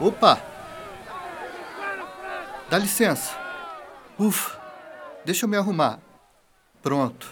Opa! 0.00 0.42
Dá 2.70 2.78
licença. 2.78 3.36
Ufa, 4.18 4.58
deixa 5.24 5.44
eu 5.44 5.48
me 5.48 5.56
arrumar. 5.56 6.00
Pronto. 6.82 7.28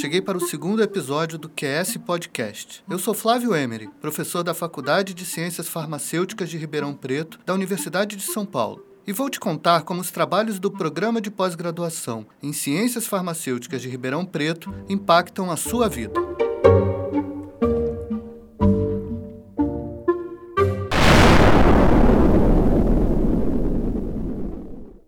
Cheguei 0.00 0.20
para 0.20 0.36
o 0.36 0.40
segundo 0.40 0.82
episódio 0.82 1.38
do 1.38 1.48
QS 1.48 1.96
Podcast. 2.04 2.84
Eu 2.88 2.98
sou 2.98 3.14
Flávio 3.14 3.54
Emery, 3.54 3.88
professor 4.00 4.42
da 4.42 4.54
Faculdade 4.54 5.14
de 5.14 5.24
Ciências 5.24 5.68
Farmacêuticas 5.68 6.50
de 6.50 6.58
Ribeirão 6.58 6.94
Preto, 6.94 7.38
da 7.44 7.54
Universidade 7.54 8.16
de 8.16 8.22
São 8.22 8.44
Paulo. 8.44 8.87
E 9.08 9.12
vou 9.14 9.30
te 9.30 9.40
contar 9.40 9.84
como 9.84 10.02
os 10.02 10.10
trabalhos 10.10 10.58
do 10.58 10.70
programa 10.70 11.18
de 11.18 11.30
pós-graduação 11.30 12.26
em 12.42 12.52
Ciências 12.52 13.06
Farmacêuticas 13.06 13.80
de 13.80 13.88
Ribeirão 13.88 14.22
Preto 14.22 14.70
impactam 14.86 15.50
a 15.50 15.56
sua 15.56 15.88
vida. 15.88 16.12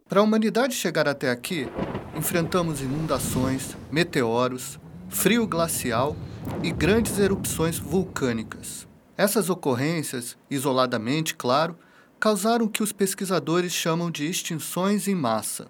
Para 0.09 0.21
a 0.21 0.23
humanidade 0.23 0.73
chegar 0.73 1.07
até 1.07 1.31
aqui, 1.31 1.69
enfrentamos 2.17 2.81
inundações, 2.81 3.77
meteoros, 3.93 4.81
frio 5.11 5.47
glacial 5.47 6.17
e 6.63 6.71
grandes 6.71 7.19
erupções 7.19 7.79
vulcânicas. 7.79 8.89
Essas 9.15 9.51
ocorrências, 9.51 10.39
isoladamente, 10.51 11.35
claro, 11.35 11.77
causaram 12.21 12.67
o 12.67 12.69
que 12.69 12.83
os 12.83 12.93
pesquisadores 12.93 13.73
chamam 13.73 14.11
de 14.11 14.29
extinções 14.29 15.09
em 15.09 15.15
massa. 15.15 15.69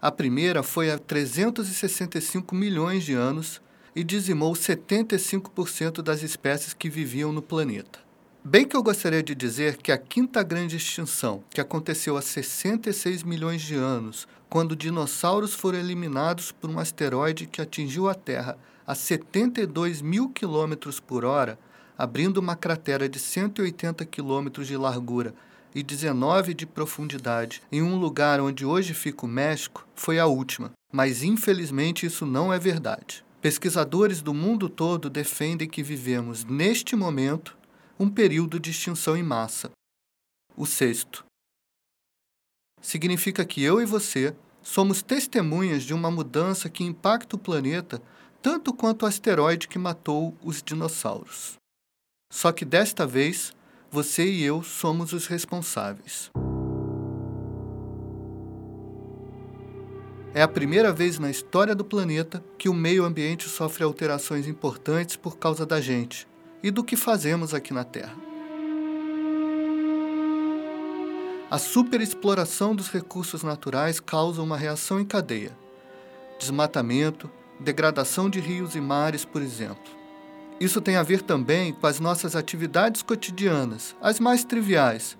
A 0.00 0.12
primeira 0.12 0.62
foi 0.62 0.92
há 0.92 0.96
365 0.96 2.54
milhões 2.54 3.02
de 3.02 3.14
anos 3.14 3.60
e 3.94 4.04
dizimou 4.04 4.52
75% 4.52 6.02
das 6.02 6.22
espécies 6.22 6.72
que 6.72 6.88
viviam 6.88 7.32
no 7.32 7.42
planeta. 7.42 7.98
Bem 8.44 8.64
que 8.64 8.76
eu 8.76 8.82
gostaria 8.82 9.24
de 9.24 9.34
dizer 9.34 9.78
que 9.78 9.90
a 9.90 9.98
quinta 9.98 10.40
grande 10.44 10.76
extinção, 10.76 11.42
que 11.50 11.60
aconteceu 11.60 12.16
há 12.16 12.22
66 12.22 13.24
milhões 13.24 13.60
de 13.60 13.74
anos, 13.74 14.28
quando 14.48 14.76
dinossauros 14.76 15.52
foram 15.52 15.80
eliminados 15.80 16.52
por 16.52 16.70
um 16.70 16.78
asteroide 16.78 17.48
que 17.48 17.60
atingiu 17.60 18.08
a 18.08 18.14
Terra 18.14 18.56
a 18.86 18.94
72 18.94 20.00
mil 20.00 20.28
quilômetros 20.28 21.00
por 21.00 21.24
hora, 21.24 21.58
abrindo 21.98 22.36
uma 22.36 22.54
cratera 22.54 23.08
de 23.08 23.18
180 23.18 24.04
quilômetros 24.04 24.68
de 24.68 24.76
largura 24.76 25.34
e 25.76 25.82
19 25.82 26.54
de 26.54 26.64
profundidade 26.64 27.60
em 27.70 27.82
um 27.82 27.98
lugar 27.98 28.40
onde 28.40 28.64
hoje 28.64 28.94
fica 28.94 29.26
o 29.26 29.28
México, 29.28 29.86
foi 29.94 30.18
a 30.18 30.24
última. 30.24 30.72
Mas 30.90 31.22
infelizmente 31.22 32.06
isso 32.06 32.24
não 32.24 32.50
é 32.50 32.58
verdade. 32.58 33.22
Pesquisadores 33.42 34.22
do 34.22 34.32
mundo 34.32 34.70
todo 34.70 35.10
defendem 35.10 35.68
que 35.68 35.82
vivemos, 35.82 36.44
neste 36.44 36.96
momento, 36.96 37.54
um 38.00 38.08
período 38.08 38.58
de 38.58 38.70
extinção 38.70 39.18
em 39.18 39.22
massa. 39.22 39.70
O 40.56 40.64
sexto. 40.64 41.22
Significa 42.80 43.44
que 43.44 43.62
eu 43.62 43.78
e 43.78 43.84
você 43.84 44.34
somos 44.62 45.02
testemunhas 45.02 45.82
de 45.82 45.92
uma 45.92 46.10
mudança 46.10 46.70
que 46.70 46.84
impacta 46.84 47.36
o 47.36 47.38
planeta 47.38 48.00
tanto 48.40 48.72
quanto 48.72 49.02
o 49.02 49.06
asteroide 49.06 49.68
que 49.68 49.78
matou 49.78 50.34
os 50.42 50.62
dinossauros. 50.62 51.56
Só 52.32 52.50
que 52.50 52.64
desta 52.64 53.06
vez, 53.06 53.55
você 53.96 54.26
e 54.26 54.44
eu 54.44 54.62
somos 54.62 55.14
os 55.14 55.26
responsáveis. 55.26 56.30
É 60.34 60.42
a 60.42 60.48
primeira 60.48 60.92
vez 60.92 61.18
na 61.18 61.30
história 61.30 61.74
do 61.74 61.82
planeta 61.82 62.44
que 62.58 62.68
o 62.68 62.74
meio 62.74 63.06
ambiente 63.06 63.48
sofre 63.48 63.84
alterações 63.84 64.46
importantes 64.46 65.16
por 65.16 65.38
causa 65.38 65.64
da 65.64 65.80
gente, 65.80 66.28
e 66.62 66.70
do 66.70 66.84
que 66.84 66.94
fazemos 66.94 67.54
aqui 67.54 67.72
na 67.72 67.84
Terra. 67.84 68.14
A 71.50 71.56
superexploração 71.56 72.76
dos 72.76 72.90
recursos 72.90 73.42
naturais 73.42 73.98
causa 73.98 74.42
uma 74.42 74.58
reação 74.58 75.00
em 75.00 75.06
cadeia. 75.06 75.56
Desmatamento, 76.38 77.30
degradação 77.58 78.28
de 78.28 78.40
rios 78.40 78.74
e 78.74 78.80
mares, 78.80 79.24
por 79.24 79.40
exemplo. 79.40 80.05
Isso 80.58 80.80
tem 80.80 80.96
a 80.96 81.02
ver 81.02 81.20
também 81.20 81.72
com 81.74 81.86
as 81.86 82.00
nossas 82.00 82.34
atividades 82.34 83.02
cotidianas, 83.02 83.94
as 84.00 84.18
mais 84.18 84.42
triviais, 84.42 85.18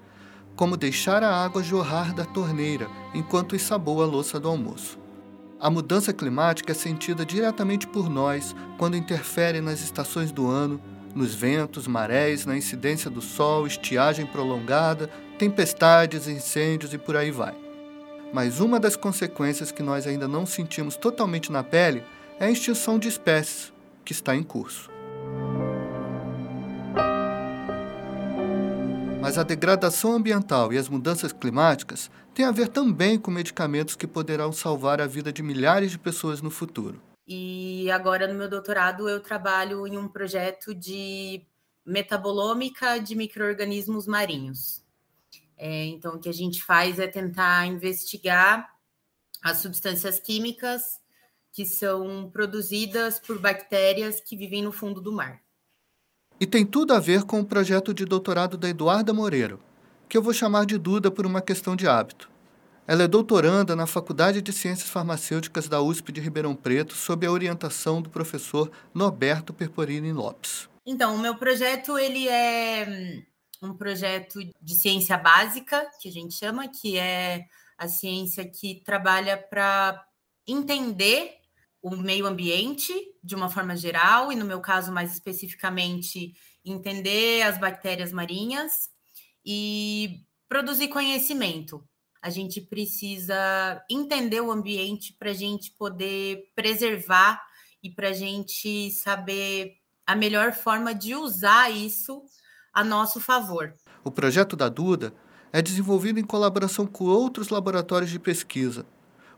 como 0.56 0.78
deixar 0.78 1.22
a 1.22 1.44
água 1.44 1.62
jorrar 1.62 2.14
da 2.14 2.24
torneira 2.24 2.88
enquanto 3.14 3.54
ensaboa 3.54 4.04
a 4.04 4.08
louça 4.08 4.40
do 4.40 4.48
almoço. 4.48 4.98
A 5.60 5.68
mudança 5.68 6.12
climática 6.12 6.72
é 6.72 6.74
sentida 6.74 7.24
diretamente 7.24 7.86
por 7.86 8.08
nós 8.08 8.56
quando 8.78 8.96
interfere 8.96 9.60
nas 9.60 9.82
estações 9.82 10.32
do 10.32 10.48
ano, 10.48 10.80
nos 11.14 11.34
ventos, 11.34 11.86
marés, 11.86 12.46
na 12.46 12.56
incidência 12.56 13.10
do 13.10 13.20
sol, 13.20 13.66
estiagem 13.66 14.24
prolongada, 14.24 15.10
tempestades, 15.38 16.28
incêndios 16.28 16.94
e 16.94 16.98
por 16.98 17.16
aí 17.16 17.30
vai. 17.30 17.54
Mas 18.32 18.58
uma 18.60 18.80
das 18.80 18.96
consequências 18.96 19.70
que 19.70 19.82
nós 19.82 20.06
ainda 20.06 20.26
não 20.26 20.46
sentimos 20.46 20.96
totalmente 20.96 21.52
na 21.52 21.62
pele 21.62 22.02
é 22.40 22.46
a 22.46 22.50
extinção 22.50 22.98
de 22.98 23.08
espécies, 23.08 23.72
que 24.04 24.12
está 24.12 24.34
em 24.34 24.42
curso. 24.42 24.95
Mas 29.26 29.38
a 29.38 29.42
degradação 29.42 30.12
ambiental 30.12 30.72
e 30.72 30.78
as 30.78 30.88
mudanças 30.88 31.32
climáticas 31.32 32.08
têm 32.32 32.44
a 32.44 32.52
ver 32.52 32.68
também 32.68 33.18
com 33.18 33.28
medicamentos 33.28 33.96
que 33.96 34.06
poderão 34.06 34.52
salvar 34.52 35.00
a 35.00 35.06
vida 35.08 35.32
de 35.32 35.42
milhares 35.42 35.90
de 35.90 35.98
pessoas 35.98 36.40
no 36.40 36.48
futuro. 36.48 37.02
E 37.26 37.90
agora, 37.90 38.28
no 38.28 38.38
meu 38.38 38.48
doutorado, 38.48 39.08
eu 39.08 39.18
trabalho 39.18 39.84
em 39.84 39.98
um 39.98 40.06
projeto 40.06 40.72
de 40.72 41.44
metabolômica 41.84 43.00
de 43.00 43.16
micro-organismos 43.16 44.06
marinhos. 44.06 44.84
É, 45.56 45.86
então, 45.86 46.14
o 46.14 46.20
que 46.20 46.28
a 46.28 46.32
gente 46.32 46.62
faz 46.62 47.00
é 47.00 47.08
tentar 47.08 47.66
investigar 47.66 48.76
as 49.42 49.58
substâncias 49.58 50.20
químicas 50.20 51.00
que 51.50 51.66
são 51.66 52.30
produzidas 52.30 53.18
por 53.18 53.40
bactérias 53.40 54.20
que 54.20 54.36
vivem 54.36 54.62
no 54.62 54.70
fundo 54.70 55.00
do 55.00 55.10
mar. 55.10 55.42
E 56.38 56.46
tem 56.46 56.66
tudo 56.66 56.92
a 56.92 57.00
ver 57.00 57.22
com 57.22 57.40
o 57.40 57.44
projeto 57.46 57.94
de 57.94 58.04
doutorado 58.04 58.58
da 58.58 58.68
Eduarda 58.68 59.10
Moreiro, 59.10 59.58
que 60.06 60.18
eu 60.18 60.22
vou 60.22 60.34
chamar 60.34 60.66
de 60.66 60.76
Duda 60.76 61.10
por 61.10 61.24
uma 61.24 61.40
questão 61.40 61.74
de 61.74 61.88
hábito. 61.88 62.30
Ela 62.86 63.04
é 63.04 63.08
doutoranda 63.08 63.74
na 63.74 63.86
Faculdade 63.86 64.42
de 64.42 64.52
Ciências 64.52 64.90
Farmacêuticas 64.90 65.66
da 65.66 65.80
USP 65.80 66.12
de 66.12 66.20
Ribeirão 66.20 66.54
Preto, 66.54 66.94
sob 66.94 67.26
a 67.26 67.32
orientação 67.32 68.02
do 68.02 68.10
professor 68.10 68.70
Norberto 68.92 69.54
Perporini 69.54 70.12
Lopes. 70.12 70.68
Então, 70.84 71.16
o 71.16 71.18
meu 71.18 71.36
projeto 71.36 71.98
ele 71.98 72.28
é 72.28 73.24
hum, 73.62 73.70
um 73.70 73.74
projeto 73.74 74.38
de 74.60 74.74
ciência 74.74 75.16
básica, 75.16 75.88
que 76.02 76.10
a 76.10 76.12
gente 76.12 76.34
chama, 76.34 76.68
que 76.68 76.98
é 76.98 77.46
a 77.78 77.88
ciência 77.88 78.46
que 78.46 78.82
trabalha 78.84 79.38
para 79.38 80.04
entender 80.46 81.32
o 81.82 81.96
meio 81.96 82.26
ambiente 82.26 82.92
de 83.22 83.34
uma 83.34 83.48
forma 83.48 83.76
geral, 83.76 84.32
e 84.32 84.36
no 84.36 84.44
meu 84.44 84.60
caso, 84.60 84.92
mais 84.92 85.12
especificamente, 85.12 86.32
entender 86.64 87.42
as 87.42 87.58
bactérias 87.58 88.12
marinhas 88.12 88.88
e 89.44 90.22
produzir 90.48 90.88
conhecimento 90.88 91.86
a 92.26 92.30
gente 92.30 92.60
precisa 92.60 93.80
entender 93.88 94.40
o 94.40 94.50
ambiente 94.50 95.14
para 95.16 95.30
a 95.30 95.32
gente 95.32 95.70
poder 95.78 96.50
preservar 96.56 97.40
e 97.80 97.88
para 97.88 98.08
a 98.08 98.12
gente 98.12 98.90
saber 98.90 99.74
a 100.04 100.16
melhor 100.16 100.52
forma 100.52 100.92
de 100.92 101.14
usar 101.14 101.70
isso 101.70 102.24
a 102.74 102.82
nosso 102.82 103.20
favor. 103.20 103.72
O 104.02 104.10
projeto 104.10 104.56
da 104.56 104.68
Duda 104.68 105.14
é 105.52 105.62
desenvolvido 105.62 106.18
em 106.18 106.24
colaboração 106.24 106.84
com 106.84 107.04
outros 107.04 107.48
laboratórios 107.48 108.10
de 108.10 108.18
pesquisa, 108.18 108.84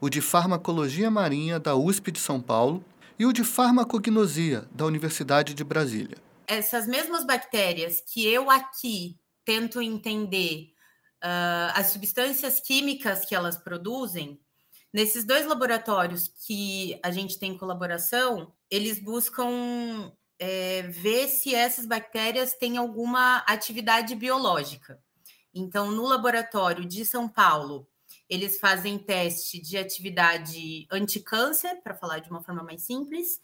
o 0.01 0.09
de 0.09 0.21
Farmacologia 0.21 1.11
Marinha 1.11 1.59
da 1.59 1.75
USP 1.75 2.13
de 2.13 2.21
São 2.21 2.41
Paulo 2.41 2.85
e 3.19 3.27
o 3.27 3.33
de 3.33 3.43
Farmacognosia 3.43 4.69
da 4.71 4.85
Universidade 4.85 5.55
de 5.55 5.65
Brasília. 5.65 6.17
Essas 6.47 6.87
mesmas 6.87 7.27
bactérias 7.27 8.01
que 8.01 8.27
eu 8.27 8.51
aqui 8.51 9.19
tento 9.45 9.83
entender 9.83 10.73
uh, 11.23 11.73
as 11.75 11.89
substâncias 11.89 12.61
químicas 12.61 13.25
que 13.25 13.35
elas 13.35 13.57
produzem, 13.57 14.41
nesses 14.93 15.25
dois 15.25 15.47
laboratórios 15.47 16.29
que 16.47 16.99
a 17.03 17.11
gente 17.11 17.39
tem 17.39 17.59
colaboração, 17.59 18.53
eles 18.71 18.99
buscam 18.99 20.13
é, 20.39 20.83
ver 20.83 21.29
se 21.29 21.55
essas 21.55 21.87
bactérias 21.87 22.55
têm 22.55 22.77
alguma 22.77 23.39
atividade 23.39 24.15
biológica. 24.15 24.99
Então, 25.53 25.91
no 25.91 26.07
laboratório 26.07 26.87
de 26.87 27.05
São 27.05 27.29
Paulo, 27.29 27.89
eles 28.29 28.59
fazem 28.59 28.99
teste 28.99 29.61
de 29.61 29.79
atividade 29.79 30.87
anticâncer, 30.91 31.81
para 31.83 31.95
falar 31.95 32.19
de 32.19 32.31
uma 32.31 32.43
forma 32.43 32.63
mais 32.63 32.83
simples, 32.83 33.41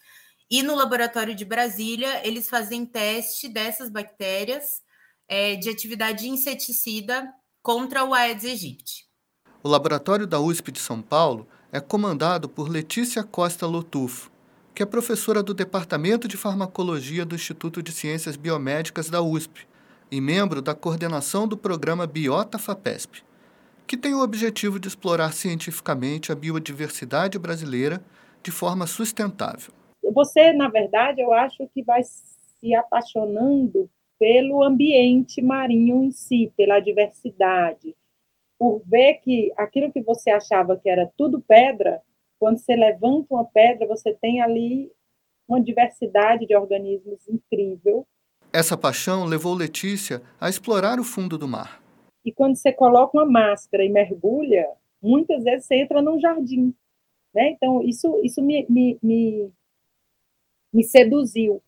e 0.51 0.63
no 0.63 0.75
laboratório 0.75 1.35
de 1.35 1.45
Brasília, 1.45 2.27
eles 2.27 2.49
fazem 2.49 2.85
teste 2.85 3.49
dessas 3.49 3.89
bactérias 3.89 4.83
é, 5.27 5.57
de 5.57 5.71
atividade 5.71 6.29
inseticida 6.29 7.27
contra 7.63 8.05
o 8.05 8.13
Aedes 8.13 8.45
aegypti. 8.45 9.07
O 9.63 9.69
laboratório 9.69 10.27
da 10.27 10.39
USP 10.39 10.71
de 10.71 10.79
São 10.79 11.01
Paulo 11.01 11.49
é 11.73 11.81
comandado 11.81 12.49
por 12.49 12.69
Letícia 12.69 13.25
Costa 13.25 13.67
Lotufo, 13.67 14.31
que 14.75 14.83
é 14.83 14.87
professora 14.87 15.43
do 15.43 15.55
Departamento 15.55 16.29
de 16.29 16.37
Farmacologia 16.37 17.25
do 17.25 17.35
Instituto 17.35 17.83
de 17.83 17.91
Ciências 17.91 18.37
Biomédicas 18.37 19.09
da 19.09 19.23
USP 19.23 19.67
e 20.11 20.21
membro 20.21 20.61
da 20.61 20.75
coordenação 20.75 21.49
do 21.49 21.57
programa 21.57 22.07
Biota 22.07 22.59
FAPESP, 22.59 23.25
que 23.87 23.97
tem 23.97 24.15
o 24.15 24.23
objetivo 24.23 24.79
de 24.79 24.89
explorar 24.89 25.33
cientificamente 25.33 26.33
a 26.33 26.35
biodiversidade 26.35 27.39
brasileira 27.39 28.03
de 28.43 28.51
forma 28.51 28.87
sustentável. 28.87 29.73
Você, 30.13 30.53
na 30.53 30.69
verdade, 30.69 31.21
eu 31.21 31.33
acho 31.33 31.69
que 31.73 31.83
vai 31.83 32.03
se 32.05 32.75
apaixonando 32.75 33.91
pelo 34.19 34.63
ambiente 34.63 35.43
marinho 35.43 36.03
em 36.03 36.11
si, 36.11 36.53
pela 36.57 36.81
diversidade, 36.81 37.95
por 38.59 38.83
ver 38.87 39.15
que 39.15 39.53
aquilo 39.57 39.93
que 39.93 40.03
você 40.03 40.31
achava 40.31 40.77
que 40.77 40.89
era 40.89 41.11
tudo 41.17 41.41
pedra, 41.41 42.01
quando 42.39 42.59
você 42.59 42.77
levanta 42.77 43.27
uma 43.31 43.45
pedra, 43.45 43.87
você 43.87 44.15
tem 44.15 44.41
ali 44.41 44.91
uma 45.49 45.63
diversidade 45.63 46.47
de 46.47 46.57
organismos 46.57 47.27
incrível. 47.29 48.07
Essa 48.53 48.77
paixão 48.77 49.25
levou 49.25 49.55
Letícia 49.55 50.23
a 50.41 50.49
explorar 50.49 51.01
o 51.01 51.05
fundo 51.05 51.37
do 51.37 51.49
mar. 51.49 51.84
E 52.25 52.33
quando 52.33 52.57
você 52.57 52.73
coloca 52.73 53.17
uma 53.17 53.27
máscara 53.27 53.85
e 53.85 53.89
mergulha, 53.89 54.69
muitas 55.03 55.45
vezes 55.45 55.67
você 55.67 55.77
entra 55.77 56.01
num 56.01 56.19
jardim. 56.19 56.75
Né? 57.35 57.51
Então, 57.51 57.83
isso, 57.83 58.21
isso 58.23 58.41
me, 58.41 58.65
me, 58.69 58.99
me, 59.03 59.53
me 60.73 60.85
seduziu. 60.85 61.63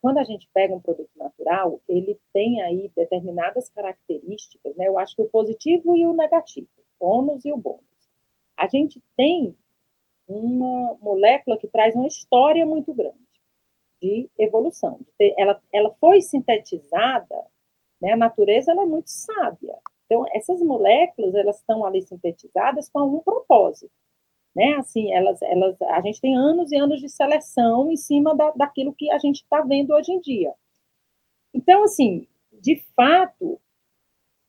Quando 0.00 0.18
a 0.18 0.24
gente 0.24 0.48
pega 0.54 0.74
um 0.74 0.80
produto 0.80 1.10
natural, 1.16 1.80
ele 1.86 2.18
tem 2.32 2.62
aí 2.62 2.90
determinadas 2.96 3.68
características, 3.68 4.74
né? 4.76 4.88
eu 4.88 4.98
acho 4.98 5.14
que 5.14 5.22
o 5.22 5.28
positivo 5.28 5.94
e 5.94 6.06
o 6.06 6.14
negativo, 6.14 6.68
o 6.98 7.06
ônus 7.06 7.44
e 7.44 7.52
o 7.52 7.56
bônus. 7.56 7.84
A 8.56 8.66
gente 8.66 9.02
tem 9.16 9.54
uma 10.26 10.96
molécula 11.02 11.58
que 11.58 11.68
traz 11.68 11.94
uma 11.94 12.06
história 12.06 12.64
muito 12.64 12.94
grande 12.94 13.18
de 14.00 14.30
evolução. 14.38 15.00
Ela, 15.36 15.60
ela 15.72 15.94
foi 16.00 16.22
sintetizada, 16.22 17.46
né, 18.00 18.12
a 18.12 18.16
natureza 18.16 18.72
ela 18.72 18.82
é 18.82 18.86
muito 18.86 19.08
sábia. 19.08 19.76
Então, 20.06 20.24
essas 20.32 20.60
moléculas, 20.60 21.34
elas 21.34 21.58
estão 21.58 21.84
ali 21.84 22.02
sintetizadas 22.02 22.88
com 22.88 22.98
algum 22.98 23.20
propósito. 23.20 23.92
Né? 24.54 24.74
Assim, 24.74 25.12
elas, 25.12 25.40
elas, 25.42 25.80
a 25.82 26.00
gente 26.00 26.20
tem 26.20 26.36
anos 26.36 26.72
e 26.72 26.76
anos 26.76 27.00
de 27.00 27.08
seleção 27.08 27.90
em 27.90 27.96
cima 27.96 28.34
da, 28.34 28.50
daquilo 28.50 28.92
que 28.92 29.10
a 29.10 29.18
gente 29.18 29.42
está 29.42 29.60
vendo 29.60 29.94
hoje 29.94 30.10
em 30.10 30.20
dia. 30.20 30.52
Então, 31.54 31.84
assim, 31.84 32.26
de 32.52 32.76
fato, 32.96 33.60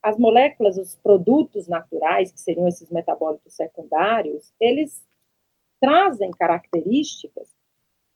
as 0.01 0.18
moléculas, 0.18 0.77
os 0.77 0.95
produtos 0.95 1.68
naturais, 1.68 2.31
que 2.31 2.39
seriam 2.39 2.68
esses 2.68 2.89
metabólitos 2.89 3.53
secundários, 3.53 4.51
eles 4.59 5.06
trazem 5.80 6.31
características 6.31 7.50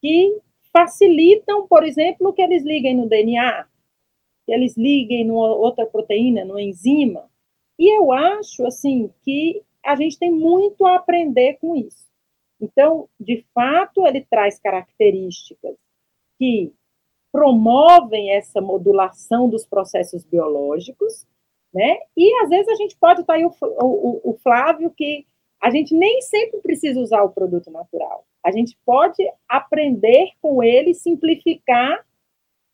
que 0.01 0.39
facilitam, 0.73 1.67
por 1.67 1.83
exemplo, 1.83 2.33
que 2.33 2.41
eles 2.41 2.63
liguem 2.63 2.95
no 2.95 3.07
DNA, 3.07 3.67
que 4.45 4.53
eles 4.53 4.77
liguem 4.77 5.27
em 5.27 5.31
outra 5.31 5.85
proteína, 5.85 6.45
no 6.45 6.59
enzima. 6.59 7.29
E 7.77 7.95
eu 7.97 8.11
acho, 8.11 8.65
assim, 8.65 9.11
que 9.23 9.61
a 9.83 9.95
gente 9.95 10.17
tem 10.17 10.31
muito 10.31 10.85
a 10.85 10.95
aprender 10.95 11.57
com 11.59 11.75
isso. 11.75 12.05
Então, 12.59 13.09
de 13.19 13.45
fato, 13.53 14.05
ele 14.05 14.25
traz 14.29 14.59
características 14.59 15.75
que 16.37 16.73
promovem 17.31 18.31
essa 18.31 18.61
modulação 18.61 19.49
dos 19.49 19.65
processos 19.65 20.23
biológicos, 20.23 21.25
né? 21.73 21.97
E 22.15 22.33
às 22.43 22.49
vezes 22.49 22.69
a 22.69 22.75
gente 22.75 22.95
pode 22.97 23.21
estar 23.21 23.33
aí 23.33 23.45
o, 23.45 23.53
o, 23.61 24.31
o 24.31 24.37
Flávio 24.41 24.89
que 24.89 25.25
a 25.61 25.69
gente 25.69 25.93
nem 25.93 26.21
sempre 26.21 26.61
precisa 26.61 26.99
usar 26.99 27.23
o 27.23 27.31
produto 27.31 27.69
natural. 27.69 28.25
A 28.43 28.51
gente 28.51 28.77
pode 28.85 29.21
aprender 29.49 30.29
com 30.41 30.63
ele, 30.63 30.93
simplificar 30.93 32.05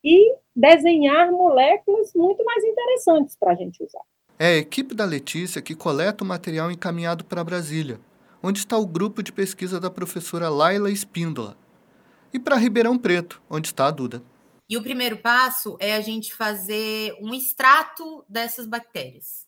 e 0.04 0.34
desenhar 0.54 1.30
moléculas 1.30 2.12
muito 2.14 2.44
mais 2.44 2.64
interessantes 2.64 3.36
para 3.36 3.52
a 3.52 3.54
gente 3.54 3.82
usar. 3.82 4.02
É 4.38 4.46
a 4.46 4.56
equipe 4.56 4.94
da 4.94 5.04
Letícia 5.04 5.62
que 5.62 5.74
coleta 5.74 6.24
o 6.24 6.26
material 6.26 6.70
encaminhado 6.70 7.24
para 7.24 7.44
Brasília, 7.44 8.00
onde 8.42 8.58
está 8.58 8.76
o 8.76 8.86
grupo 8.86 9.22
de 9.22 9.32
pesquisa 9.32 9.78
da 9.78 9.90
professora 9.90 10.48
Laila 10.48 10.90
Espíndola, 10.90 11.56
e 12.32 12.38
para 12.38 12.56
Ribeirão 12.56 12.98
Preto, 12.98 13.40
onde 13.48 13.68
está 13.68 13.86
a 13.86 13.90
Duda. 13.90 14.22
E 14.68 14.76
o 14.76 14.82
primeiro 14.82 15.18
passo 15.18 15.76
é 15.78 15.94
a 15.94 16.00
gente 16.00 16.34
fazer 16.34 17.14
um 17.20 17.34
extrato 17.34 18.24
dessas 18.28 18.66
bactérias. 18.66 19.46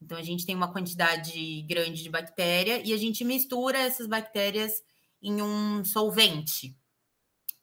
Então, 0.00 0.18
a 0.18 0.22
gente 0.22 0.44
tem 0.44 0.54
uma 0.54 0.70
quantidade 0.70 1.62
grande 1.62 2.02
de 2.02 2.10
bactéria 2.10 2.82
e 2.84 2.92
a 2.92 2.96
gente 2.96 3.24
mistura 3.24 3.78
essas 3.78 4.06
bactérias 4.06 4.82
em 5.22 5.40
um 5.40 5.84
solvente. 5.84 6.76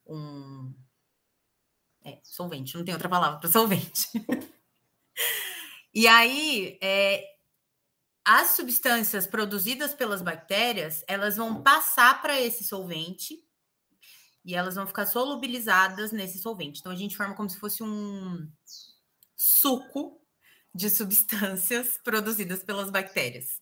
Um. 0.08 0.74
É, 2.06 2.20
solvente, 2.24 2.76
não 2.76 2.84
tem 2.84 2.94
outra 2.94 3.10
palavra 3.10 3.40
para 3.40 3.50
solvente. 3.50 4.08
e 5.94 6.08
aí, 6.08 6.78
é, 6.82 7.24
as 8.26 8.52
substâncias 8.52 9.28
produzidas 9.28 9.94
pelas 9.94 10.22
bactérias, 10.22 11.04
elas 11.08 11.38
vão 11.38 11.62
passar 11.62 12.22
para 12.22 12.40
esse 12.40 12.64
solvente 12.64 13.44
e 14.46 14.56
elas 14.56 14.76
vão 14.76 14.86
ficar 14.86 15.06
solubilizadas 15.06 16.12
nesse 16.12 16.40
solvente. 16.40 16.80
Então, 16.80 16.92
a 16.92 16.96
gente 16.96 17.16
forma 17.16 17.36
como 17.36 17.50
se 17.50 17.60
fosse 17.60 17.84
um 17.84 18.50
suco 19.36 20.22
de 20.74 20.90
substâncias 20.90 22.00
produzidas 22.04 22.64
pelas 22.64 22.90
bactérias. 22.90 23.62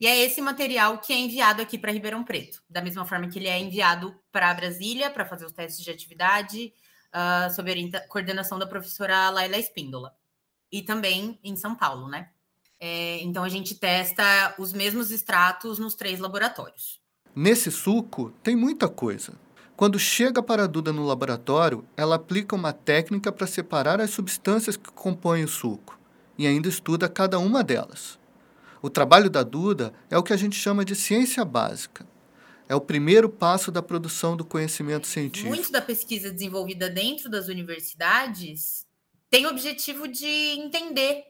E 0.00 0.06
é 0.06 0.18
esse 0.18 0.40
material 0.40 0.98
que 0.98 1.12
é 1.12 1.16
enviado 1.16 1.62
aqui 1.62 1.78
para 1.78 1.92
Ribeirão 1.92 2.24
Preto, 2.24 2.62
da 2.68 2.82
mesma 2.82 3.06
forma 3.06 3.28
que 3.28 3.38
ele 3.38 3.48
é 3.48 3.58
enviado 3.58 4.18
para 4.32 4.52
Brasília 4.52 5.10
para 5.10 5.24
fazer 5.24 5.46
os 5.46 5.52
testes 5.52 5.84
de 5.84 5.90
atividade, 5.90 6.72
uh, 7.14 7.54
sob 7.54 7.72
coordenação 8.08 8.58
da 8.58 8.66
professora 8.66 9.30
Laila 9.30 9.56
Espíndola, 9.56 10.14
e 10.70 10.82
também 10.82 11.38
em 11.42 11.54
São 11.56 11.74
Paulo, 11.74 12.08
né? 12.08 12.30
É, 12.80 13.22
então 13.22 13.44
a 13.44 13.48
gente 13.48 13.76
testa 13.76 14.54
os 14.58 14.72
mesmos 14.72 15.10
extratos 15.10 15.78
nos 15.78 15.94
três 15.94 16.18
laboratórios. 16.18 17.00
Nesse 17.34 17.70
suco 17.70 18.32
tem 18.42 18.56
muita 18.56 18.88
coisa. 18.88 19.32
Quando 19.76 19.98
chega 19.98 20.42
para 20.42 20.64
a 20.64 20.66
Duda 20.66 20.92
no 20.92 21.04
laboratório, 21.04 21.84
ela 21.96 22.16
aplica 22.16 22.54
uma 22.54 22.72
técnica 22.72 23.32
para 23.32 23.46
separar 23.46 24.00
as 24.00 24.10
substâncias 24.10 24.76
que 24.76 24.92
compõem 24.92 25.44
o 25.44 25.48
suco 25.48 25.98
e 26.36 26.46
ainda 26.46 26.68
estuda 26.68 27.08
cada 27.08 27.38
uma 27.38 27.62
delas. 27.64 28.18
O 28.82 28.90
trabalho 28.90 29.30
da 29.30 29.42
Duda 29.42 29.92
é 30.10 30.18
o 30.18 30.22
que 30.22 30.32
a 30.32 30.36
gente 30.36 30.56
chama 30.56 30.84
de 30.84 30.94
ciência 30.94 31.44
básica. 31.44 32.06
É 32.74 32.76
o 32.76 32.80
primeiro 32.80 33.28
passo 33.28 33.70
da 33.70 33.80
produção 33.80 34.36
do 34.36 34.44
conhecimento 34.44 35.06
científico. 35.06 35.48
Muito 35.48 35.70
da 35.70 35.80
pesquisa 35.80 36.32
desenvolvida 36.32 36.90
dentro 36.90 37.30
das 37.30 37.46
universidades 37.46 38.84
tem 39.30 39.46
o 39.46 39.50
objetivo 39.50 40.08
de 40.08 40.26
entender, 40.26 41.22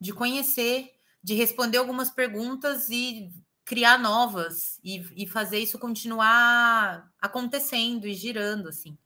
de 0.00 0.12
conhecer, 0.12 0.92
de 1.20 1.34
responder 1.34 1.78
algumas 1.78 2.08
perguntas 2.08 2.88
e 2.88 3.32
criar 3.64 3.98
novas 3.98 4.78
e, 4.84 5.24
e 5.24 5.26
fazer 5.26 5.58
isso 5.58 5.76
continuar 5.76 7.10
acontecendo 7.20 8.06
e 8.06 8.14
girando 8.14 8.68
assim. 8.68 8.96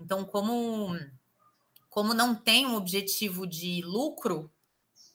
Então, 0.00 0.24
como 0.24 0.98
como 1.88 2.12
não 2.12 2.34
tem 2.34 2.66
um 2.66 2.74
objetivo 2.74 3.46
de 3.46 3.82
lucro, 3.82 4.50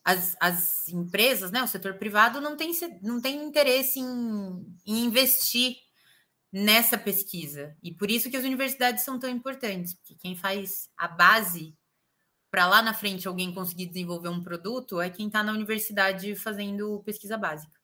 as, 0.01 0.37
as 0.39 0.87
empresas, 0.87 1.51
né, 1.51 1.61
o 1.61 1.67
setor 1.67 1.95
privado 1.95 2.39
não 2.39 2.55
tem, 2.55 2.71
não 3.01 3.19
tem 3.19 3.43
interesse 3.43 3.99
em, 3.99 4.65
em 4.85 5.03
investir 5.03 5.88
nessa 6.51 6.97
pesquisa. 6.97 7.75
E 7.81 7.93
por 7.93 8.09
isso 8.09 8.29
que 8.29 8.37
as 8.37 8.43
universidades 8.43 9.03
são 9.03 9.19
tão 9.19 9.29
importantes, 9.29 9.93
porque 9.93 10.15
quem 10.15 10.35
faz 10.35 10.89
a 10.97 11.07
base 11.07 11.75
para 12.51 12.67
lá 12.67 12.81
na 12.81 12.93
frente 12.93 13.27
alguém 13.27 13.53
conseguir 13.53 13.85
desenvolver 13.85 14.29
um 14.29 14.41
produto 14.41 14.99
é 14.99 15.09
quem 15.09 15.27
está 15.27 15.43
na 15.43 15.51
universidade 15.51 16.35
fazendo 16.35 17.01
pesquisa 17.05 17.37
básica. 17.37 17.79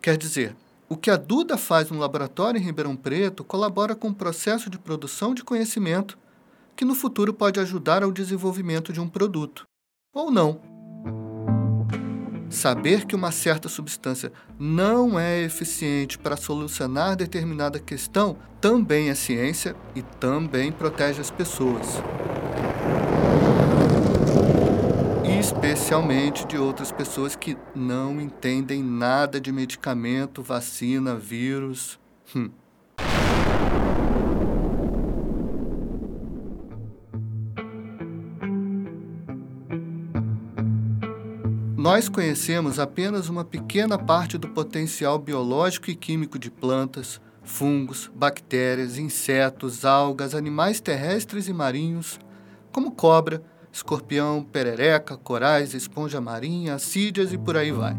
Quer 0.00 0.16
dizer, 0.16 0.56
o 0.88 0.96
que 0.96 1.10
a 1.10 1.16
Duda 1.16 1.56
faz 1.56 1.90
no 1.90 1.98
laboratório 1.98 2.58
em 2.58 2.64
Ribeirão 2.64 2.96
Preto 2.96 3.44
colabora 3.44 3.94
com 3.94 4.08
o 4.08 4.14
processo 4.14 4.68
de 4.68 4.78
produção 4.78 5.32
de 5.32 5.44
conhecimento 5.44 6.18
que 6.74 6.84
no 6.84 6.94
futuro 6.94 7.32
pode 7.32 7.60
ajudar 7.60 8.02
ao 8.02 8.10
desenvolvimento 8.10 8.92
de 8.92 9.00
um 9.00 9.08
produto. 9.08 9.64
Ou 10.12 10.30
não. 10.30 10.71
Saber 12.52 13.06
que 13.06 13.16
uma 13.16 13.32
certa 13.32 13.66
substância 13.66 14.30
não 14.58 15.18
é 15.18 15.40
eficiente 15.40 16.18
para 16.18 16.36
solucionar 16.36 17.16
determinada 17.16 17.80
questão 17.80 18.36
também 18.60 19.08
é 19.08 19.14
ciência 19.14 19.74
e 19.96 20.02
também 20.02 20.70
protege 20.70 21.18
as 21.22 21.30
pessoas. 21.30 21.86
Especialmente 25.40 26.46
de 26.46 26.58
outras 26.58 26.92
pessoas 26.92 27.34
que 27.34 27.56
não 27.74 28.20
entendem 28.20 28.82
nada 28.82 29.40
de 29.40 29.50
medicamento, 29.50 30.42
vacina, 30.42 31.16
vírus. 31.16 31.98
Hum. 32.36 32.50
Nós 41.82 42.08
conhecemos 42.08 42.78
apenas 42.78 43.28
uma 43.28 43.44
pequena 43.44 43.98
parte 43.98 44.38
do 44.38 44.48
potencial 44.48 45.18
biológico 45.18 45.90
e 45.90 45.96
químico 45.96 46.38
de 46.38 46.48
plantas, 46.48 47.20
fungos, 47.42 48.08
bactérias, 48.14 48.98
insetos, 48.98 49.84
algas, 49.84 50.32
animais 50.32 50.80
terrestres 50.80 51.48
e 51.48 51.52
marinhos, 51.52 52.20
como 52.70 52.92
cobra, 52.92 53.42
escorpião, 53.72 54.44
perereca, 54.44 55.16
corais, 55.16 55.74
esponja 55.74 56.20
marinha, 56.20 56.74
assídias 56.74 57.32
e 57.32 57.36
por 57.36 57.56
aí 57.56 57.72
vai. 57.72 57.96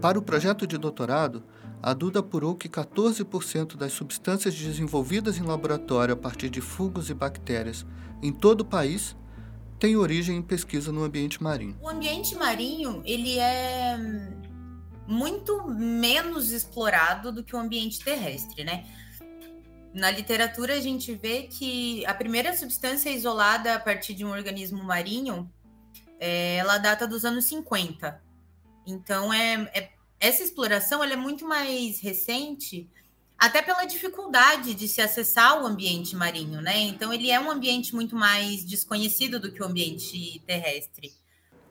Para 0.00 0.18
o 0.18 0.22
projeto 0.22 0.66
de 0.66 0.78
doutorado, 0.78 1.44
a 1.82 1.92
Duda 1.92 2.20
apurou 2.20 2.54
que 2.54 2.66
14% 2.66 3.76
das 3.76 3.92
substâncias 3.92 4.54
desenvolvidas 4.54 5.36
em 5.36 5.42
laboratório 5.42 6.14
a 6.14 6.16
partir 6.16 6.48
de 6.48 6.62
fungos 6.62 7.10
e 7.10 7.14
bactérias 7.14 7.84
em 8.22 8.32
todo 8.32 8.62
o 8.62 8.64
país 8.64 9.14
têm 9.82 9.96
origem 9.96 10.36
em 10.36 10.42
pesquisa 10.42 10.92
no 10.92 11.02
ambiente 11.02 11.42
marinho. 11.42 11.76
O 11.82 11.88
ambiente 11.88 12.36
marinho, 12.36 13.02
ele 13.04 13.36
é 13.36 13.98
muito 15.08 15.68
menos 15.68 16.52
explorado 16.52 17.32
do 17.32 17.42
que 17.42 17.56
o 17.56 17.58
ambiente 17.58 17.98
terrestre, 17.98 18.62
né? 18.62 18.86
Na 19.92 20.08
literatura, 20.08 20.74
a 20.74 20.80
gente 20.80 21.12
vê 21.16 21.48
que 21.48 22.06
a 22.06 22.14
primeira 22.14 22.56
substância 22.56 23.10
isolada 23.10 23.74
a 23.74 23.80
partir 23.80 24.14
de 24.14 24.24
um 24.24 24.30
organismo 24.30 24.84
marinho, 24.84 25.52
é, 26.20 26.58
ela 26.58 26.78
data 26.78 27.04
dos 27.04 27.24
anos 27.24 27.46
50. 27.46 28.22
Então, 28.86 29.32
é, 29.32 29.68
é 29.74 29.90
essa 30.20 30.44
exploração 30.44 31.02
é 31.02 31.16
muito 31.16 31.44
mais 31.44 31.98
recente, 31.98 32.88
até 33.42 33.60
pela 33.60 33.84
dificuldade 33.84 34.72
de 34.72 34.86
se 34.86 35.02
acessar 35.02 35.60
o 35.60 35.66
ambiente 35.66 36.14
marinho, 36.14 36.60
né? 36.60 36.78
Então, 36.78 37.12
ele 37.12 37.28
é 37.28 37.40
um 37.40 37.50
ambiente 37.50 37.92
muito 37.92 38.14
mais 38.14 38.64
desconhecido 38.64 39.40
do 39.40 39.50
que 39.50 39.60
o 39.60 39.66
ambiente 39.66 40.40
terrestre. 40.46 41.12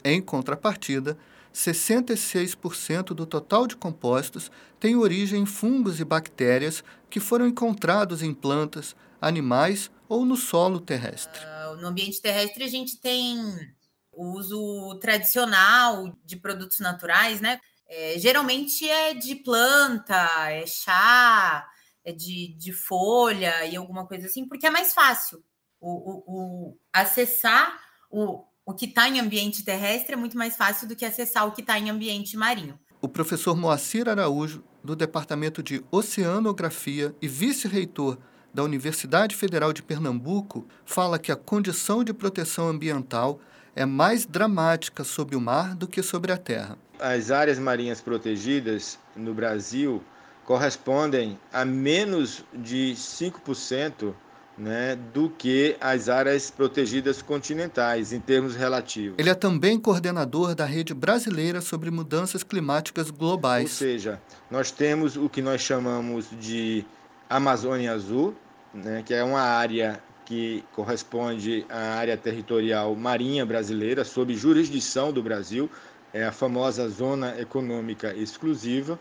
Em 0.04 0.22
contrapartida, 0.22 1.18
66% 1.54 3.14
do 3.14 3.26
total 3.26 3.66
de 3.68 3.78
compostos 3.78 4.52
tem 4.82 4.98
origem 4.98 5.44
em 5.44 5.46
fungos 5.46 6.02
e 6.02 6.04
bactérias 6.04 6.84
que 7.10 7.22
foram 7.22 7.48
encontrados 7.48 8.22
em 8.22 8.34
plantas, 8.34 8.94
animais 9.22 9.90
ou 10.10 10.26
no 10.26 10.36
solo 10.36 10.78
terrestre. 10.78 11.40
Uh, 11.40 11.78
no 11.78 11.88
ambiente 11.88 12.22
terrestre, 12.22 12.66
a 12.66 12.70
gente 12.70 12.98
tem 12.98 13.40
o 14.12 14.38
uso 14.38 15.00
tradicional 15.00 16.14
de 16.26 16.36
produtos 16.36 16.82
naturais, 16.82 17.40
né? 17.40 17.62
É, 17.94 18.18
geralmente 18.18 18.90
é 18.90 19.14
de 19.14 19.36
planta, 19.36 20.16
é 20.50 20.66
chá, 20.66 21.68
é 22.06 22.14
de, 22.14 22.56
de 22.58 22.72
folha 22.72 23.66
e 23.66 23.76
alguma 23.76 24.08
coisa 24.08 24.28
assim, 24.28 24.48
porque 24.48 24.66
é 24.66 24.70
mais 24.70 24.94
fácil. 24.94 25.44
O, 25.82 25.90
o, 25.90 26.24
o 26.28 26.78
acessar 26.94 27.78
o, 28.10 28.46
o 28.66 28.74
que 28.74 28.86
está 28.86 29.10
em 29.10 29.20
ambiente 29.20 29.66
terrestre 29.66 30.14
é 30.14 30.16
muito 30.16 30.38
mais 30.38 30.56
fácil 30.56 30.88
do 30.88 30.96
que 30.96 31.04
acessar 31.04 31.46
o 31.46 31.52
que 31.52 31.60
está 31.60 31.78
em 31.78 31.90
ambiente 31.90 32.38
marinho. 32.38 32.80
O 33.02 33.10
professor 33.10 33.58
Moacir 33.58 34.08
Araújo, 34.08 34.64
do 34.82 34.96
Departamento 34.96 35.62
de 35.62 35.84
Oceanografia 35.92 37.14
e 37.22 37.28
vice-reitor 37.28 38.18
da 38.54 38.64
Universidade 38.64 39.36
Federal 39.36 39.74
de 39.74 39.84
Pernambuco, 39.84 40.66
fala 40.86 41.20
que 41.20 41.32
a 41.32 41.36
condição 41.36 42.06
de 42.06 42.14
proteção 42.14 42.70
ambiental 42.70 43.42
é 43.76 43.86
mais 43.86 44.26
dramática 44.26 45.04
sob 45.04 45.36
o 45.36 45.42
mar 45.42 45.76
do 45.76 45.90
que 45.90 46.02
sobre 46.02 46.32
a 46.32 46.38
terra. 46.38 46.78
As 47.02 47.32
áreas 47.32 47.58
marinhas 47.58 48.00
protegidas 48.00 49.00
no 49.16 49.34
Brasil 49.34 50.04
correspondem 50.46 51.38
a 51.52 51.66
menos 51.66 52.46
de 52.54 52.94
5% 52.96 54.14
né, 54.58 54.96
do 55.12 55.30
que 55.30 55.76
as 55.82 56.08
áreas 56.08 56.52
protegidas 56.52 57.22
continentais, 57.22 58.14
em 58.14 58.20
termos 58.20 58.56
relativos. 58.56 59.16
Ele 59.18 59.30
é 59.30 59.34
também 59.34 59.80
coordenador 59.80 60.54
da 60.54 60.66
Rede 60.66 60.94
Brasileira 60.94 61.62
sobre 61.62 61.90
Mudanças 61.90 62.44
Climáticas 62.44 63.10
Globais. 63.10 63.64
Ou 63.64 63.70
seja, 63.70 64.22
nós 64.52 64.70
temos 64.70 65.18
o 65.18 65.28
que 65.28 65.42
nós 65.42 65.62
chamamos 65.62 66.28
de 66.40 66.86
Amazônia 67.28 67.94
Azul, 67.94 68.36
né, 68.72 69.02
que 69.04 69.14
é 69.14 69.24
uma 69.24 69.42
área 69.42 70.00
que 70.26 70.64
corresponde 70.74 71.66
à 71.68 71.96
área 71.96 72.16
territorial 72.16 72.96
marinha 72.96 73.46
brasileira, 73.46 74.06
sob 74.06 74.34
jurisdição 74.36 75.12
do 75.12 75.22
Brasil, 75.22 75.70
é 76.14 76.24
a 76.26 76.32
famosa 76.32 76.88
Zona 76.90 77.40
Econômica 77.40 78.14
Exclusiva. 78.14 79.00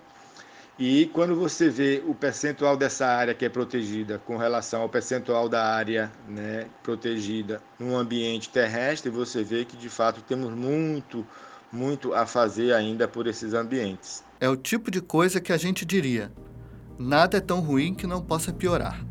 E 0.78 1.10
quando 1.12 1.36
você 1.36 1.68
vê 1.68 2.02
o 2.06 2.14
percentual 2.14 2.74
dessa 2.74 3.06
área 3.06 3.34
que 3.34 3.44
é 3.44 3.50
protegida 3.50 4.18
com 4.18 4.38
relação 4.38 4.80
ao 4.80 4.88
percentual 4.88 5.46
da 5.46 5.62
área 5.62 6.10
né, 6.26 6.66
protegida 6.82 7.60
no 7.78 7.96
ambiente 7.96 8.48
terrestre, 8.48 9.10
você 9.10 9.44
vê 9.44 9.66
que 9.66 9.76
de 9.76 9.90
fato 9.90 10.22
temos 10.22 10.50
muito, 10.54 11.26
muito 11.70 12.14
a 12.14 12.24
fazer 12.24 12.72
ainda 12.72 13.06
por 13.06 13.26
esses 13.26 13.52
ambientes. 13.52 14.24
É 14.40 14.48
o 14.48 14.56
tipo 14.56 14.90
de 14.90 15.02
coisa 15.02 15.38
que 15.38 15.52
a 15.52 15.58
gente 15.58 15.84
diria: 15.84 16.32
nada 16.98 17.36
é 17.36 17.40
tão 17.40 17.60
ruim 17.60 17.92
que 17.92 18.06
não 18.06 18.22
possa 18.22 18.50
piorar. 18.50 19.04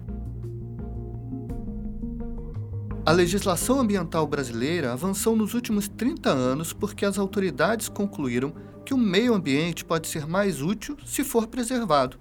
A 3.06 3.12
legislação 3.12 3.80
ambiental 3.80 4.28
brasileira 4.28 4.92
avançou 4.94 5.36
nos 5.36 5.54
últimos 5.54 5.88
30 5.88 6.30
anos 6.30 6.74
porque 6.74 7.06
as 7.06 7.18
autoridades 7.18 7.88
concluíram 7.88 8.54
que 8.86 8.94
o 8.94 8.98
meio 8.98 9.34
ambiente 9.34 9.86
pode 9.86 10.08
ser 10.08 10.28
mais 10.28 10.62
útil 10.62 10.98
se 11.06 11.24
for 11.24 11.48
preservado, 11.48 12.20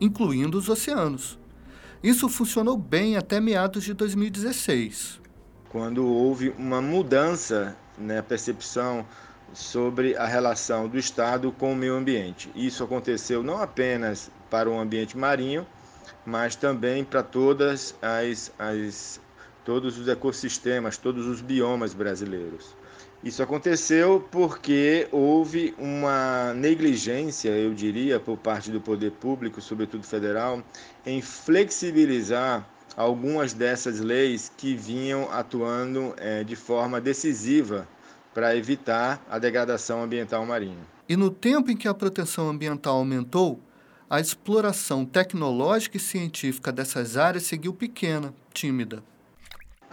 incluindo 0.00 0.58
os 0.58 0.68
oceanos. 0.68 1.38
Isso 2.02 2.28
funcionou 2.28 2.76
bem 2.76 3.16
até 3.16 3.40
meados 3.40 3.84
de 3.84 3.94
2016. 3.94 5.20
Quando 5.68 6.04
houve 6.06 6.52
uma 6.58 6.80
mudança 6.80 7.76
na 7.98 8.14
né, 8.14 8.22
percepção 8.22 9.06
sobre 9.52 10.16
a 10.16 10.26
relação 10.26 10.88
do 10.88 10.98
Estado 10.98 11.52
com 11.52 11.72
o 11.72 11.76
meio 11.76 11.94
ambiente. 11.94 12.50
Isso 12.54 12.82
aconteceu 12.82 13.42
não 13.42 13.60
apenas 13.60 14.30
para 14.50 14.68
o 14.68 14.78
ambiente 14.78 15.16
marinho, 15.16 15.66
mas 16.24 16.56
também 16.56 17.04
para 17.04 17.22
todas 17.22 17.94
as, 18.00 18.50
as 18.58 19.20
todos 19.64 19.98
os 19.98 20.08
ecossistemas, 20.08 20.96
todos 20.96 21.26
os 21.26 21.40
biomas 21.40 21.94
brasileiros. 21.94 22.74
Isso 23.22 23.40
aconteceu 23.40 24.26
porque 24.32 25.06
houve 25.12 25.74
uma 25.78 26.52
negligência, 26.54 27.50
eu 27.50 27.72
diria, 27.72 28.18
por 28.18 28.36
parte 28.36 28.70
do 28.70 28.80
poder 28.80 29.12
público, 29.12 29.60
sobretudo 29.60 30.04
federal, 30.04 30.60
em 31.06 31.22
flexibilizar 31.22 32.68
algumas 32.96 33.52
dessas 33.52 34.00
leis 34.00 34.50
que 34.56 34.74
vinham 34.74 35.30
atuando 35.30 36.14
é, 36.16 36.42
de 36.42 36.56
forma 36.56 37.00
decisiva 37.00 37.86
para 38.34 38.56
evitar 38.56 39.24
a 39.30 39.38
degradação 39.38 40.02
ambiental 40.02 40.44
marinha. 40.44 40.84
E 41.08 41.16
no 41.16 41.30
tempo 41.30 41.70
em 41.70 41.76
que 41.76 41.86
a 41.86 41.94
proteção 41.94 42.48
ambiental 42.48 42.96
aumentou, 42.96 43.60
a 44.10 44.20
exploração 44.20 45.04
tecnológica 45.04 45.96
e 45.96 46.00
científica 46.00 46.72
dessas 46.72 47.16
áreas 47.16 47.44
seguiu 47.44 47.72
pequena, 47.72 48.34
tímida. 48.52 49.02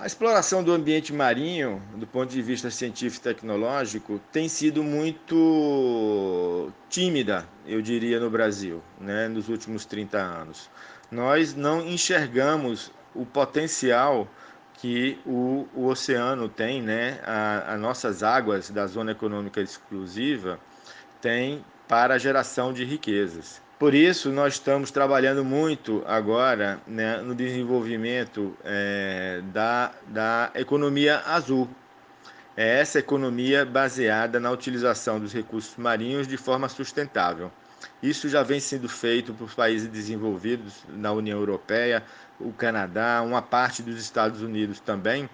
A 0.02 0.06
exploração 0.06 0.64
do 0.64 0.72
ambiente 0.72 1.12
marinho, 1.12 1.84
do 1.96 2.08
ponto 2.08 2.32
de 2.32 2.42
vista 2.42 2.72
científico 2.72 3.28
e 3.28 3.34
tecnológico, 3.34 4.18
tem 4.32 4.48
sido 4.48 4.82
muito 4.82 6.72
tímida, 6.90 7.46
eu 7.68 7.82
diria, 7.82 8.18
no 8.18 8.30
Brasil, 8.30 8.82
né, 8.98 9.28
nos 9.28 9.50
últimos 9.50 9.84
30 9.84 10.18
anos. 10.18 10.70
Nós 11.12 11.54
não 11.54 11.86
enxergamos 11.86 12.94
o 13.14 13.26
potencial 13.26 14.26
que 14.76 15.20
o, 15.26 15.68
o 15.76 15.88
oceano 15.88 16.48
tem, 16.48 16.82
né, 16.82 17.20
as 17.68 17.78
nossas 17.78 18.24
águas 18.24 18.70
da 18.70 18.88
zona 18.88 19.12
econômica 19.12 19.60
exclusiva 19.60 20.58
têm 21.20 21.62
para 21.90 22.14
a 22.14 22.18
geração 22.18 22.72
de 22.72 22.86
riquezas. 22.86 23.62
Por 23.80 23.94
isso, 23.94 24.30
nós 24.30 24.56
estamos 24.56 24.92
trabalhando 24.92 25.46
muito 25.46 26.04
agora 26.06 26.82
né, 26.86 27.22
no 27.22 27.34
desenvolvimento 27.34 28.54
é, 28.66 29.42
da, 29.54 29.94
da 30.06 30.52
economia 30.54 31.20
azul. 31.26 31.66
É 32.58 32.82
essa 32.82 33.00
economia 33.00 33.66
baseada 33.66 34.38
na 34.38 34.52
utilização 34.52 35.18
dos 35.18 35.32
recursos 35.32 35.78
marinhos 35.78 36.28
de 36.28 36.36
forma 36.36 36.68
sustentável. 36.68 37.50
Isso 38.04 38.28
já 38.28 38.44
vem 38.44 38.60
sendo 38.60 38.90
feito 38.90 39.34
por 39.34 39.50
países 39.56 39.88
desenvolvidos 39.88 40.84
na 40.90 41.14
União 41.14 41.40
Europeia, 41.40 42.04
o 42.38 42.52
Canadá, 42.52 43.22
uma 43.22 43.42
parte 43.42 43.82
dos 43.82 43.98
Estados 43.98 44.42
Unidos 44.42 44.82
também, 44.82 45.30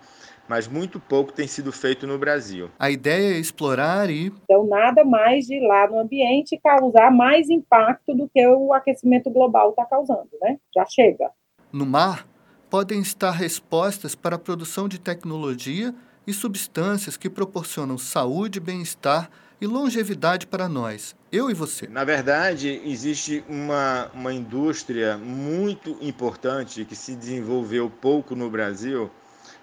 mas 0.48 0.68
muito 0.68 1.00
pouco 1.00 1.32
tem 1.32 1.48
sido 1.48 1.72
feito 1.72 2.06
no 2.06 2.18
Brasil. 2.18 2.70
A 2.78 2.90
ideia 2.90 3.36
é 3.36 3.40
explorar 3.40 4.10
e. 4.10 4.32
Então, 4.44 4.66
nada 4.68 5.04
mais 5.04 5.46
de 5.46 5.56
ir 5.56 5.68
lá 5.68 5.88
no 5.88 6.00
ambiente 6.00 6.60
causar 6.64 7.12
mais 7.12 7.50
impacto 7.50 8.16
do 8.16 8.30
que 8.30 8.46
o 8.48 8.74
aquecimento 8.74 9.30
global 9.30 9.72
está 9.72 9.86
causando, 9.86 10.30
né? 10.42 10.58
Já 10.74 10.86
chega. 10.86 11.30
No 11.72 11.86
mar, 11.86 12.28
podem 12.70 13.00
estar 13.00 13.32
respostas 13.32 14.16
para 14.16 14.36
a 14.36 14.40
produção 14.40 14.88
de 14.88 15.00
tecnologia 15.00 15.94
e 16.28 16.34
substâncias 16.34 17.18
que 17.18 17.30
proporcionam 17.30 17.98
saúde, 17.98 18.60
bem-estar 18.60 19.30
e 19.62 19.68
longevidade 19.68 20.48
para 20.48 20.68
nós, 20.68 21.16
eu 21.32 21.50
e 21.50 21.54
você. 21.54 21.88
Na 21.88 22.04
verdade, 22.04 22.82
existe 22.84 23.44
uma, 23.48 24.12
uma 24.14 24.34
indústria 24.34 25.18
muito 25.18 25.98
importante 26.02 26.84
que 26.84 26.96
se 26.96 27.16
desenvolveu 27.16 27.90
pouco 27.90 28.36
no 28.36 28.50
Brasil 28.50 29.10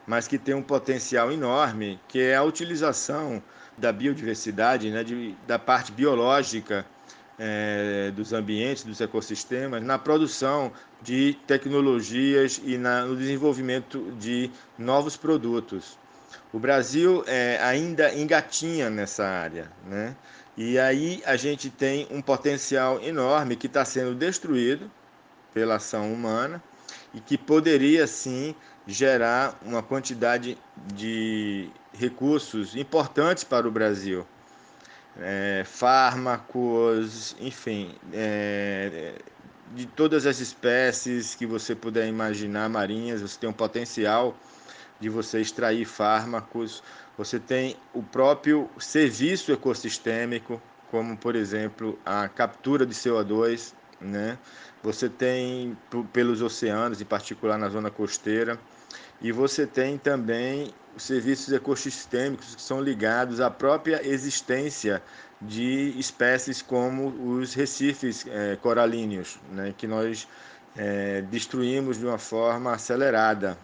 mas 0.06 0.26
que 0.26 0.38
tem 0.38 0.54
um 0.54 0.62
potencial 0.62 1.30
enorme, 1.30 2.00
que 2.08 2.20
é 2.20 2.36
a 2.36 2.42
utilização 2.42 3.42
da 3.76 3.92
biodiversidade, 3.92 4.90
né, 4.90 5.02
de, 5.02 5.34
da 5.46 5.58
parte 5.58 5.92
biológica 5.92 6.84
é, 7.38 8.10
dos 8.14 8.32
ambientes, 8.32 8.84
dos 8.84 9.00
ecossistemas, 9.00 9.82
na 9.82 9.98
produção 9.98 10.72
de 11.00 11.36
tecnologias 11.46 12.60
e 12.64 12.76
na, 12.76 13.04
no 13.04 13.16
desenvolvimento 13.16 14.12
de 14.18 14.50
novos 14.78 15.16
produtos. 15.16 15.98
O 16.52 16.58
Brasil 16.58 17.24
é, 17.26 17.58
ainda 17.62 18.14
engatinha 18.14 18.90
nessa 18.90 19.24
área, 19.26 19.70
né? 19.86 20.14
E 20.56 20.78
aí 20.78 21.22
a 21.24 21.34
gente 21.34 21.70
tem 21.70 22.06
um 22.10 22.20
potencial 22.20 23.00
enorme 23.00 23.56
que 23.56 23.66
está 23.66 23.84
sendo 23.86 24.14
destruído 24.14 24.90
pela 25.54 25.76
ação 25.76 26.12
humana 26.12 26.62
e 27.14 27.20
que 27.20 27.38
poderia 27.38 28.06
sim 28.06 28.54
gerar 28.86 29.58
uma 29.64 29.82
quantidade 29.82 30.56
de 30.94 31.68
recursos 31.92 32.74
importantes 32.76 33.44
para 33.44 33.66
o 33.66 33.70
Brasil. 33.70 34.26
É, 35.18 35.62
fármacos, 35.66 37.36
enfim, 37.38 37.94
é, 38.12 39.12
de 39.74 39.86
todas 39.86 40.26
as 40.26 40.40
espécies 40.40 41.34
que 41.34 41.46
você 41.46 41.74
puder 41.74 42.08
imaginar 42.08 42.68
marinhas, 42.68 43.20
você 43.20 43.38
tem 43.38 43.48
um 43.48 43.52
potencial 43.52 44.34
de 44.98 45.08
você 45.08 45.40
extrair 45.40 45.84
fármacos, 45.84 46.82
você 47.18 47.38
tem 47.38 47.76
o 47.92 48.02
próprio 48.02 48.68
serviço 48.78 49.52
ecossistêmico, 49.52 50.60
como 50.90 51.16
por 51.16 51.34
exemplo 51.34 51.98
a 52.06 52.28
captura 52.28 52.86
de 52.86 52.94
CO2, 52.94 53.72
né? 54.00 54.38
Você 54.82 55.08
tem 55.08 55.76
pelos 56.12 56.42
oceanos, 56.42 57.00
em 57.00 57.04
particular 57.04 57.58
na 57.58 57.68
zona 57.68 57.90
costeira, 57.90 58.58
e 59.22 59.32
você 59.32 59.66
tem 59.66 59.96
também 59.96 60.74
os 60.96 61.04
serviços 61.04 61.52
ecossistêmicos 61.52 62.54
que 62.54 62.62
são 62.62 62.80
ligados 62.80 63.40
à 63.40 63.50
própria 63.50 64.06
existência 64.06 65.02
de 65.40 65.94
espécies 65.98 66.60
como 66.60 67.08
os 67.36 67.54
recifes 67.54 68.26
é, 68.28 68.56
coralíneos, 68.56 69.38
né, 69.50 69.74
que 69.76 69.86
nós 69.86 70.28
é, 70.76 71.22
destruímos 71.22 71.98
de 71.98 72.06
uma 72.06 72.18
forma 72.18 72.72
acelerada. 72.72 73.56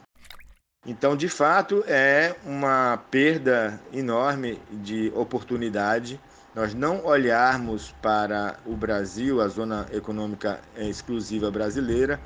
Então, 0.86 1.16
de 1.16 1.28
fato, 1.28 1.84
é 1.86 2.34
uma 2.44 2.96
perda 3.10 3.78
enorme 3.92 4.60
de 4.70 5.12
oportunidade 5.14 6.18
nós 6.58 6.74
não 6.74 7.04
olharmos 7.04 7.94
para 8.02 8.58
o 8.66 8.74
Brasil, 8.74 9.40
a 9.40 9.46
zona 9.46 9.86
econômica 9.92 10.60
exclusiva 10.76 11.52
brasileira, 11.52 12.18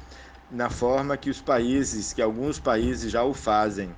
na 0.52 0.68
forma 0.68 1.16
que 1.16 1.30
os 1.30 1.40
países, 1.40 2.12
que 2.12 2.20
alguns 2.20 2.58
países 2.58 3.10
já 3.10 3.24
o 3.24 3.32
fazem. 3.32 3.90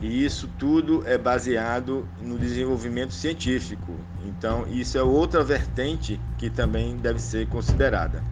E 0.00 0.24
isso 0.24 0.48
tudo 0.58 1.06
é 1.06 1.16
baseado 1.16 2.08
no 2.20 2.38
desenvolvimento 2.38 3.14
científico. 3.14 3.94
Então, 4.24 4.66
isso 4.68 4.98
é 4.98 5.02
outra 5.02 5.44
vertente 5.44 6.20
que 6.36 6.50
também 6.50 6.96
deve 6.96 7.20
ser 7.20 7.48
considerada. 7.48 8.22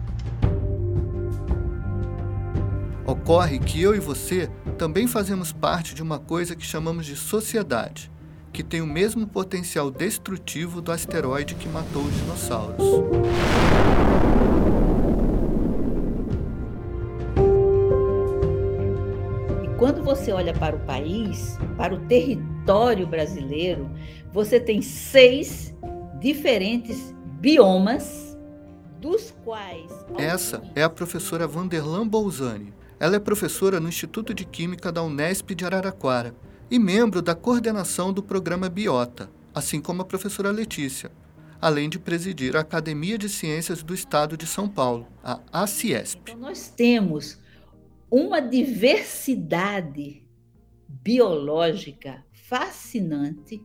Ocorre 3.05 3.59
que 3.59 3.81
eu 3.81 3.95
e 3.95 3.99
você 3.99 4.49
também 4.77 5.07
fazemos 5.07 5.53
parte 5.53 5.95
de 5.95 6.01
uma 6.01 6.19
coisa 6.19 6.55
que 6.55 6.65
chamamos 6.65 7.05
de 7.05 7.15
sociedade 7.15 8.11
que 8.55 8.63
tem 8.63 8.81
o 8.81 8.87
mesmo 8.87 9.27
potencial 9.27 9.91
destrutivo 9.91 10.79
do 10.79 10.89
asteroide 10.89 11.55
que 11.55 11.67
matou 11.67 12.03
os 12.03 12.15
dinossauros. 12.15 12.81
Quando 19.77 20.03
você 20.03 20.31
olha 20.31 20.53
para 20.53 20.75
o 20.75 20.79
país, 20.85 21.57
para 21.77 21.93
o 21.93 21.99
território 22.07 23.05
brasileiro, 23.05 23.89
você 24.31 24.59
tem 24.59 24.81
seis 24.81 25.75
diferentes 26.19 27.13
biomas, 27.39 28.37
dos 28.99 29.35
quais. 29.43 29.91
Essa 30.17 30.63
é 30.73 30.81
a 30.81 30.89
professora 30.89 31.45
Vanderlan 31.45 32.07
Bolzani. 32.07 32.73
Ela 32.99 33.17
é 33.17 33.19
professora 33.19 33.79
no 33.79 33.89
Instituto 33.89 34.33
de 34.33 34.45
Química 34.45 34.91
da 34.91 35.03
Unesp 35.03 35.51
de 35.51 35.65
Araraquara 35.65 36.33
e 36.71 36.79
membro 36.79 37.21
da 37.21 37.35
coordenação 37.35 38.11
do 38.11 38.23
programa 38.23 38.69
Biota, 38.69 39.29
assim 39.53 39.81
como 39.81 40.01
a 40.01 40.05
professora 40.05 40.49
Letícia, 40.49 41.11
além 41.61 41.89
de 41.89 41.99
presidir 41.99 42.55
a 42.55 42.61
Academia 42.61 43.17
de 43.17 43.27
Ciências 43.29 43.83
do 43.83 43.93
Estado 43.93 44.37
de 44.37 44.47
São 44.47 44.67
Paulo, 44.67 45.05
a 45.23 45.39
ACIESP. 45.51 46.31
Então, 46.31 46.39
nós 46.39 46.69
temos 46.69 47.37
uma 48.09 48.39
diversidade 48.39 50.25
biológica 50.87 52.25
fascinante. 52.31 53.61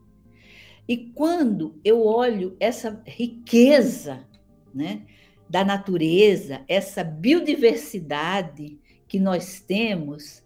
E 0.89 0.97
quando 0.97 1.79
eu 1.85 2.05
olho 2.05 2.57
essa 2.59 3.03
riqueza 3.07 4.27
né, 4.75 5.07
da 5.49 5.65
natureza, 5.65 6.65
essa 6.67 7.05
biodiversidade 7.05 8.79
que 9.07 9.19
nós 9.19 9.61
temos, 9.61 10.45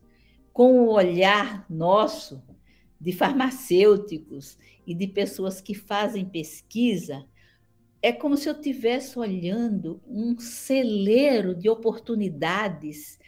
com 0.52 0.80
o 0.80 0.92
olhar 0.92 1.66
nosso 1.68 2.42
de 3.00 3.12
farmacêuticos 3.12 4.56
e 4.86 4.94
de 4.94 5.06
pessoas 5.06 5.60
que 5.60 5.74
fazem 5.74 6.24
pesquisa, 6.24 7.24
é 8.00 8.12
como 8.12 8.36
se 8.36 8.48
eu 8.48 8.54
estivesse 8.54 9.18
olhando 9.18 10.00
um 10.06 10.38
celeiro 10.38 11.54
de 11.54 11.68
oportunidades, 11.68 13.18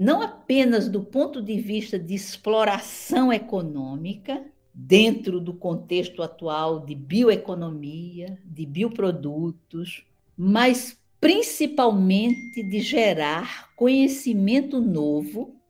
não 0.00 0.22
apenas 0.22 0.88
do 0.88 1.04
ponto 1.04 1.42
de 1.42 1.60
vista 1.60 1.98
de 1.98 2.14
exploração 2.14 3.30
econômica, 3.30 4.42
dentro 4.72 5.38
do 5.38 5.52
contexto 5.52 6.22
atual 6.22 6.86
de 6.86 6.94
bioeconomia, 6.94 8.38
de 8.42 8.64
bioprodutos, 8.64 10.06
mas 10.34 10.98
principalmente 11.20 12.62
de 12.62 12.80
gerar 12.80 13.74
conhecimento 13.76 14.80
novo 14.80 15.60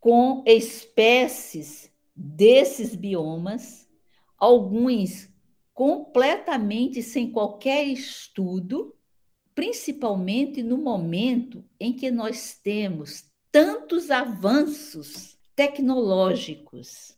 com 0.00 0.42
espécies 0.44 1.88
desses 2.16 2.96
biomas, 2.96 3.88
alguns 4.36 5.30
completamente 5.72 7.00
sem 7.00 7.30
qualquer 7.30 7.84
estudo, 7.86 8.92
principalmente 9.54 10.64
no 10.64 10.78
momento 10.78 11.64
em 11.78 11.92
que 11.92 12.10
nós 12.10 12.58
temos 12.60 13.30
tantos 13.52 14.10
avanços 14.10 15.36
tecnológicos. 15.54 17.14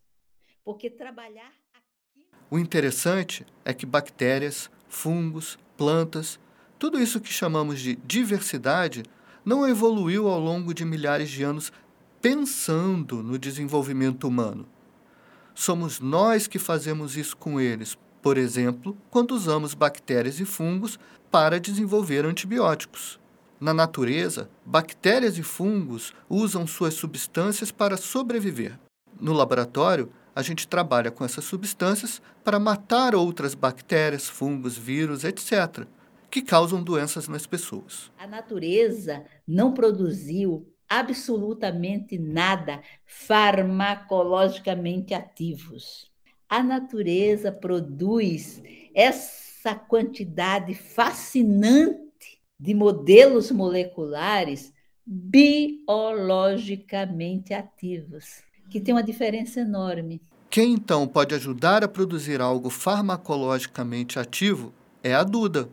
Porque 0.65 0.91
trabalhar 0.91 1.53
aqui. 1.73 2.27
O 2.51 2.59
interessante 2.59 3.47
é 3.65 3.73
que 3.73 3.87
bactérias, 3.87 4.69
fungos, 4.89 5.57
plantas, 5.77 6.41
tudo 6.77 7.01
isso 7.01 7.21
que 7.21 7.33
chamamos 7.33 7.79
de 7.79 7.95
diversidade, 7.95 9.05
não 9.45 9.67
evoluiu 9.69 10.27
ao 10.29 10.41
longo 10.41 10.75
de 10.75 10.85
milhares 10.85 11.31
de 11.31 11.45
anos 11.45 11.73
pensando 12.21 13.23
no 13.23 13.39
desenvolvimento 13.39 14.27
humano. 14.27 14.67
Somos 15.55 16.01
nós 16.01 16.49
que 16.49 16.59
fazemos 16.59 17.17
isso 17.17 17.37
com 17.37 17.61
eles, 17.61 17.97
por 18.21 18.37
exemplo, 18.37 18.97
quando 19.09 19.33
usamos 19.33 19.73
bactérias 19.73 20.41
e 20.41 20.45
fungos 20.45 20.99
para 21.31 21.61
desenvolver 21.61 22.25
antibióticos. 22.25 23.21
Na 23.61 23.73
natureza, 23.73 24.51
bactérias 24.65 25.39
e 25.39 25.43
fungos 25.43 26.13
usam 26.29 26.67
suas 26.67 26.95
substâncias 26.95 27.71
para 27.71 27.97
sobreviver. 27.97 28.79
No 29.21 29.33
laboratório, 29.33 30.11
a 30.35 30.43
gente 30.43 30.67
trabalha 30.67 31.11
com 31.11 31.25
essas 31.25 31.45
substâncias 31.45 32.21
para 32.43 32.59
matar 32.59 33.15
outras 33.15 33.55
bactérias, 33.55 34.29
fungos, 34.29 34.77
vírus, 34.77 35.25
etc., 35.25 35.87
que 36.31 36.43
causam 36.43 36.83
doenças 36.83 37.29
nas 37.29 37.47
pessoas. 37.47 38.11
A 38.19 38.27
natureza 38.27 39.25
não 39.47 39.73
produziu 39.73 40.69
absolutamente 40.89 42.19
nada 42.19 42.83
farmacologicamente 43.07 45.15
ativos. 45.15 46.11
A 46.49 46.61
natureza 46.61 47.53
produz 47.53 48.61
essa 48.95 49.77
quantidade 49.77 50.75
fascinante 50.75 52.04
de 52.65 52.73
modelos 52.73 53.51
moleculares 53.51 54.73
biologicamente 55.05 57.53
ativos, 57.53 58.43
que 58.71 58.81
tem 58.81 58.95
uma 58.95 59.03
diferença 59.03 59.61
enorme. 59.61 60.23
Quem 60.49 60.73
então 60.73 61.07
pode 61.07 61.35
ajudar 61.35 61.85
a 61.85 61.89
produzir 61.89 62.41
algo 62.41 62.71
farmacologicamente 62.71 64.19
ativo 64.19 64.73
é 65.03 65.15
a 65.15 65.23
Duda, 65.23 65.69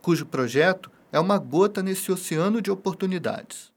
cujo 0.00 0.24
projeto 0.24 0.92
é 1.10 1.18
uma 1.18 1.38
gota 1.38 1.82
nesse 1.82 2.12
oceano 2.12 2.62
de 2.62 2.70
oportunidades. 2.70 3.72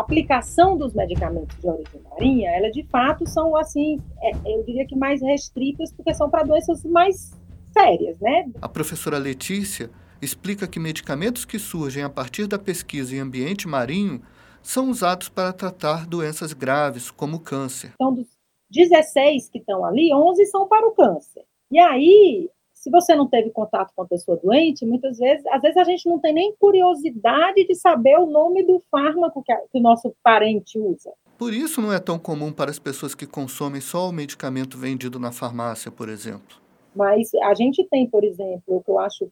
Aplicação 0.00 0.76
dos 0.76 0.94
medicamentos 0.94 1.56
de 1.58 1.68
origem 1.68 2.00
marinha, 2.10 2.50
ela 2.50 2.70
de 2.70 2.82
fato 2.84 3.26
são 3.26 3.56
assim, 3.56 3.98
é, 4.22 4.30
eu 4.44 4.62
diria 4.64 4.86
que 4.86 4.96
mais 4.96 5.22
restritas, 5.22 5.92
porque 5.92 6.14
são 6.14 6.28
para 6.28 6.42
doenças 6.42 6.84
mais 6.84 7.32
sérias, 7.72 8.18
né? 8.20 8.50
A 8.60 8.68
professora 8.68 9.18
Letícia 9.18 9.90
explica 10.20 10.66
que 10.66 10.78
medicamentos 10.78 11.44
que 11.44 11.58
surgem 11.58 12.02
a 12.02 12.10
partir 12.10 12.46
da 12.46 12.58
pesquisa 12.58 13.14
em 13.14 13.20
ambiente 13.20 13.68
marinho 13.68 14.22
são 14.62 14.90
usados 14.90 15.28
para 15.28 15.52
tratar 15.52 16.06
doenças 16.06 16.52
graves, 16.52 17.10
como 17.10 17.40
câncer. 17.40 17.92
Então, 17.94 18.12
dos 18.12 18.26
16 18.70 19.48
que 19.48 19.58
estão 19.58 19.84
ali, 19.84 20.12
11 20.12 20.44
são 20.46 20.66
para 20.66 20.86
o 20.86 20.92
câncer. 20.92 21.44
E 21.70 21.78
aí, 21.78 22.50
se 22.86 22.90
você 22.90 23.16
não 23.16 23.26
teve 23.26 23.50
contato 23.50 23.92
com 23.96 24.02
a 24.02 24.06
pessoa 24.06 24.36
doente, 24.36 24.86
muitas 24.86 25.18
vezes, 25.18 25.44
às 25.48 25.60
vezes 25.60 25.76
a 25.76 25.82
gente 25.82 26.08
não 26.08 26.20
tem 26.20 26.32
nem 26.32 26.54
curiosidade 26.54 27.66
de 27.66 27.74
saber 27.74 28.16
o 28.16 28.26
nome 28.26 28.62
do 28.62 28.80
fármaco 28.88 29.42
que, 29.42 29.50
a, 29.50 29.56
que 29.56 29.78
o 29.78 29.80
nosso 29.80 30.14
parente 30.22 30.78
usa. 30.78 31.12
Por 31.36 31.52
isso 31.52 31.82
não 31.82 31.92
é 31.92 31.98
tão 31.98 32.16
comum 32.16 32.52
para 32.52 32.70
as 32.70 32.78
pessoas 32.78 33.12
que 33.12 33.26
consomem 33.26 33.80
só 33.80 34.08
o 34.08 34.12
medicamento 34.12 34.78
vendido 34.78 35.18
na 35.18 35.32
farmácia, 35.32 35.90
por 35.90 36.08
exemplo. 36.08 36.58
Mas 36.94 37.34
a 37.34 37.54
gente 37.54 37.84
tem, 37.90 38.08
por 38.08 38.22
exemplo, 38.22 38.76
o 38.76 38.80
que 38.80 38.90
eu 38.92 39.00
acho 39.00 39.28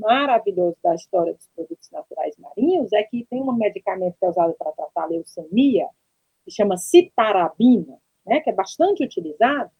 maravilhoso 0.00 0.76
da 0.82 0.92
história 0.96 1.32
dos 1.32 1.48
produtos 1.54 1.88
naturais 1.92 2.34
marinhos 2.38 2.92
é 2.92 3.04
que 3.04 3.24
tem 3.30 3.40
um 3.40 3.52
medicamento 3.52 4.16
que 4.18 4.26
é 4.26 4.28
usado 4.28 4.52
para 4.58 4.72
tratar 4.72 5.04
a 5.04 5.06
leucemia, 5.06 5.86
que 6.44 6.50
chama 6.50 6.76
citarabina, 6.76 7.98
né, 8.26 8.40
que 8.40 8.50
é 8.50 8.52
bastante 8.52 9.04
utilizado, 9.04 9.70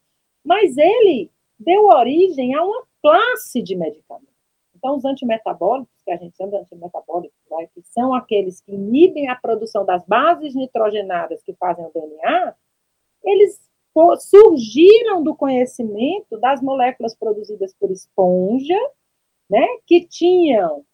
mas 0.45 0.79
ele 0.79 1.29
deu 1.59 1.87
origem 1.87 2.55
a 2.55 2.62
uma 2.62 2.86
classe 3.07 3.62
de 3.62 3.77
medicamentos. 3.77 4.35
Então, 4.75 4.97
os 4.97 5.05
antimetabólicos, 5.05 5.95
que 6.05 6.11
a 6.11 6.16
gente 6.16 6.37
chama 6.37 6.51
de 6.51 6.57
antimetabólicos, 6.59 7.38
né, 7.51 7.69
que 7.73 7.83
são 7.83 8.12
aqueles 8.12 8.61
que 8.61 8.73
inibem 8.73 9.29
a 9.29 9.37
produção 9.37 9.85
das 9.85 10.05
bases 10.07 10.55
nitrogenadas 10.55 11.42
que 11.42 11.55
fazem 11.55 11.87
o 11.87 11.92
DNA, 11.92 12.55
eles 13.25 13.61
surgiram 14.19 15.23
do 15.23 15.35
conhecimento 15.35 16.38
das 16.38 16.61
moléculas 16.61 17.16
produzidas 17.16 17.73
por 17.75 17.90
esponja, 17.90 18.79
né, 19.49 19.64
que 19.87 20.05
tinham 20.07 20.85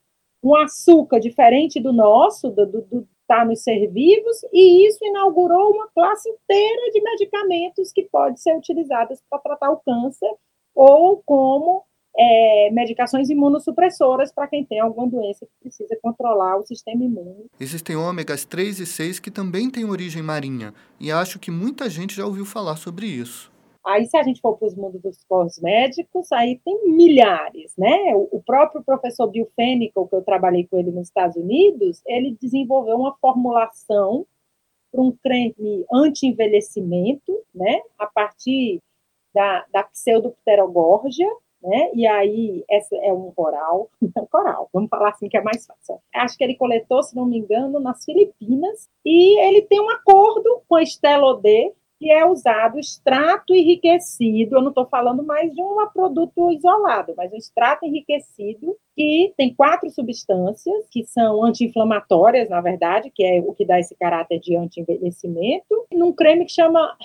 um 0.42 0.55
açúcar 0.55 1.18
diferente 1.18 1.81
do 1.81 1.92
nosso, 1.92 2.51
do, 2.51 2.66
do, 2.66 2.83
do 2.83 3.09
tá 3.27 3.44
nos 3.44 3.62
ser 3.62 3.87
vivos, 3.88 4.44
e 4.53 4.87
isso 4.87 5.03
inaugurou 5.03 5.72
uma 5.72 5.88
classe 5.88 6.29
inteira 6.29 6.90
de 6.90 7.01
medicamentos 7.01 7.90
que 7.90 8.03
podem 8.03 8.37
ser 8.37 8.55
utilizados 8.57 9.22
para 9.31 9.38
tratar 9.38 9.70
o 9.70 9.81
câncer 9.81 10.31
ou 10.75 11.22
como 11.25 11.85
é, 12.16 12.70
medicações 12.70 13.31
imunossupressoras 13.31 14.33
para 14.33 14.46
quem 14.46 14.64
tem 14.64 14.81
alguma 14.81 15.09
doença 15.09 15.46
que 15.46 15.53
precisa 15.61 15.98
controlar 16.03 16.59
o 16.59 16.66
sistema 16.66 17.03
imune. 17.03 17.46
Existem 17.59 17.96
ômegas 17.96 18.44
3 18.44 18.81
e 18.81 18.87
6 18.87 19.18
que 19.18 19.31
também 19.31 19.70
têm 19.70 19.85
origem 19.85 20.22
marinha, 20.22 20.75
e 21.01 21.11
acho 21.11 21.38
que 21.38 21.51
muita 21.51 21.88
gente 21.88 22.14
já 22.14 22.27
ouviu 22.27 22.44
falar 22.44 22.77
sobre 22.77 23.07
isso. 23.07 23.51
Aí, 23.85 24.07
se 24.07 24.16
a 24.16 24.22
gente 24.22 24.40
for 24.40 24.57
para 24.57 24.68
os 24.68 24.77
mundos 24.77 25.03
dos 25.03 25.25
cosméticos, 25.25 26.31
aí 26.31 26.61
tem 26.64 26.88
milhares, 26.88 27.75
né? 27.77 28.14
O 28.14 28.40
próprio 28.40 28.83
professor 28.85 29.27
Bill 29.27 29.51
Fenikel, 29.57 30.07
que 30.07 30.14
eu 30.14 30.22
trabalhei 30.22 30.68
com 30.68 30.79
ele 30.79 30.92
nos 30.92 31.09
Estados 31.09 31.37
Unidos, 31.37 32.01
ele 32.07 32.37
desenvolveu 32.40 32.96
uma 32.96 33.16
formulação 33.16 34.25
para 34.92 35.03
um 35.03 35.11
creme 35.11 35.85
anti-envelhecimento, 35.92 37.37
né? 37.53 37.81
A 37.98 38.07
partir 38.07 38.81
da, 39.35 39.66
da 39.72 39.83
pseudopterogórgia, 39.83 41.29
né? 41.62 41.90
E 41.94 42.07
aí, 42.07 42.64
essa 42.68 42.96
é 42.96 43.12
um 43.12 43.31
coral, 43.31 43.90
um 44.01 44.11
coral, 44.31 44.68
vamos 44.72 44.88
falar 44.88 45.11
assim 45.11 45.29
que 45.29 45.37
é 45.37 45.42
mais 45.42 45.66
fácil. 45.66 45.98
Acho 46.14 46.37
que 46.37 46.44
ele 46.44 46.57
coletou, 46.57 47.03
se 47.03 47.14
não 47.14 47.27
me 47.27 47.38
engano, 47.38 47.79
nas 47.81 48.05
Filipinas, 48.05 48.88
e 49.05 49.38
ele 49.40 49.62
tem 49.62 49.81
um 49.81 49.90
acordo 49.90 50.62
com 50.68 50.77
a 50.77 50.83
Estela 50.83 51.27
Odê, 51.27 51.72
que 52.03 52.11
é 52.11 52.27
usado 52.27 52.81
extrato 52.81 53.55
enriquecido, 53.55 54.57
eu 54.57 54.61
não 54.61 54.70
estou 54.70 54.85
falando 54.87 55.22
mais 55.22 55.55
de 55.55 55.62
um 55.62 55.77
produto 55.94 56.51
isolado, 56.51 57.14
mas 57.16 57.33
um 57.33 57.37
extrato 57.37 57.87
enriquecido 57.87 58.77
que 58.96 59.33
tem 59.37 59.55
quatro 59.55 59.88
substâncias 59.88 60.88
que 60.90 61.05
são 61.05 61.44
anti-inflamatórias, 61.44 62.48
na 62.48 62.61
verdade, 62.61 63.09
que 63.14 63.22
é 63.22 63.40
o 63.40 63.55
que 63.55 63.64
dá 63.64 63.79
esse 63.79 63.94
caráter 63.94 64.40
de 64.40 64.57
anti-envelhecimento, 64.57 65.87
num 65.92 66.12
creme 66.12 66.44
que 66.44 66.51
chama 66.51 66.96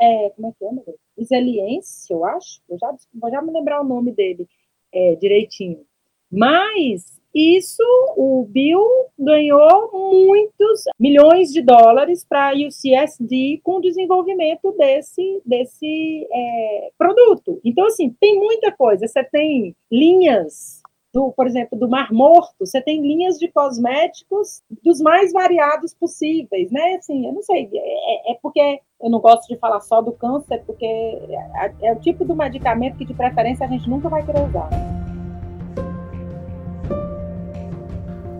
é, 0.00 0.30
como 0.30 0.48
é 0.48 0.52
que 0.52 0.64
é, 0.64 0.94
Riseliense, 1.16 2.12
eu 2.12 2.24
acho, 2.24 2.60
eu 2.68 2.78
já, 2.78 2.94
vou 3.14 3.30
já 3.30 3.40
me 3.42 3.52
lembrar 3.52 3.80
o 3.80 3.88
nome 3.88 4.12
dele 4.12 4.46
é, 4.92 5.14
direitinho. 5.16 5.84
Mas 6.30 7.16
isso, 7.38 7.82
o 8.16 8.46
Bill 8.48 8.82
ganhou 9.18 9.90
muitos 9.92 10.84
milhões 10.98 11.52
de 11.52 11.60
dólares 11.60 12.24
para 12.24 12.48
a 12.48 12.54
UCSD 12.54 13.60
com 13.62 13.76
o 13.76 13.80
desenvolvimento 13.80 14.72
desse, 14.72 15.42
desse 15.44 16.26
é, 16.32 16.90
produto. 16.96 17.60
Então, 17.62 17.84
assim, 17.86 18.16
tem 18.18 18.38
muita 18.38 18.72
coisa. 18.72 19.06
Você 19.06 19.22
tem 19.24 19.76
linhas 19.92 20.80
do, 21.16 21.32
por 21.32 21.46
exemplo, 21.46 21.78
do 21.78 21.88
Mar 21.88 22.12
Morto, 22.12 22.54
você 22.60 22.78
tem 22.78 23.00
linhas 23.00 23.38
de 23.38 23.48
cosméticos 23.48 24.60
dos 24.84 25.00
mais 25.00 25.32
variados 25.32 25.94
possíveis, 25.94 26.70
né? 26.70 26.96
Assim, 26.96 27.26
eu 27.26 27.32
não 27.32 27.40
sei, 27.40 27.70
é, 27.72 28.32
é 28.32 28.38
porque 28.42 28.82
eu 29.00 29.08
não 29.08 29.18
gosto 29.18 29.48
de 29.48 29.56
falar 29.58 29.80
só 29.80 30.02
do 30.02 30.12
câncer, 30.12 30.62
porque 30.66 30.84
é, 30.84 31.74
é, 31.80 31.92
o 31.94 32.00
tipo 32.00 32.22
do 32.22 32.36
medicamento 32.36 32.98
que, 32.98 33.06
de 33.06 33.14
preferência, 33.14 33.64
a 33.64 33.68
gente 33.70 33.88
nunca 33.88 34.10
vai 34.10 34.26
querer 34.26 34.46
usar. 34.46 34.68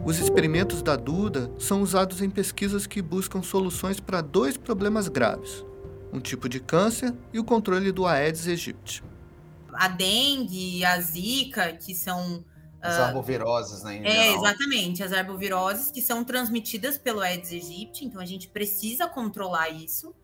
Os 0.05 0.19
experimentos 0.19 0.83
da 0.83 0.97
Duda 0.97 1.51
são 1.59 1.81
usados 1.81 2.21
em 2.21 2.29
pesquisas 2.29 2.87
que 2.87 3.01
buscam 3.01 3.43
soluções 3.43 4.01
para 4.01 4.21
dois 4.21 4.59
problemas 4.59 5.09
graves: 5.09 5.65
um 6.13 6.21
tipo 6.21 6.47
de 6.47 6.61
câncer 6.61 7.15
e 7.33 7.39
o 7.39 7.45
controle 7.45 7.91
do 7.91 8.05
Aedes 8.05 8.47
aegypti. 8.47 9.03
A 9.73 9.89
dengue, 9.89 10.85
a 10.85 11.01
zika, 11.01 11.73
que 11.73 11.95
são 11.95 12.45
as 12.87 12.99
ah, 12.99 13.07
arboviroses, 13.07 13.83
né? 13.83 14.01
é, 14.05 14.35
exatamente, 14.35 15.03
as 15.03 15.13
arboviroses 15.13 15.91
que 15.91 16.01
são 16.01 16.25
transmitidas 16.25 16.97
pelo 16.97 17.21
Aedes 17.21 17.51
aegypti, 17.51 18.05
então 18.05 18.21
a 18.21 18.27
gente 18.27 18.49
precisa 18.49 19.09
controlar 19.09 19.69
isso. 19.71 20.15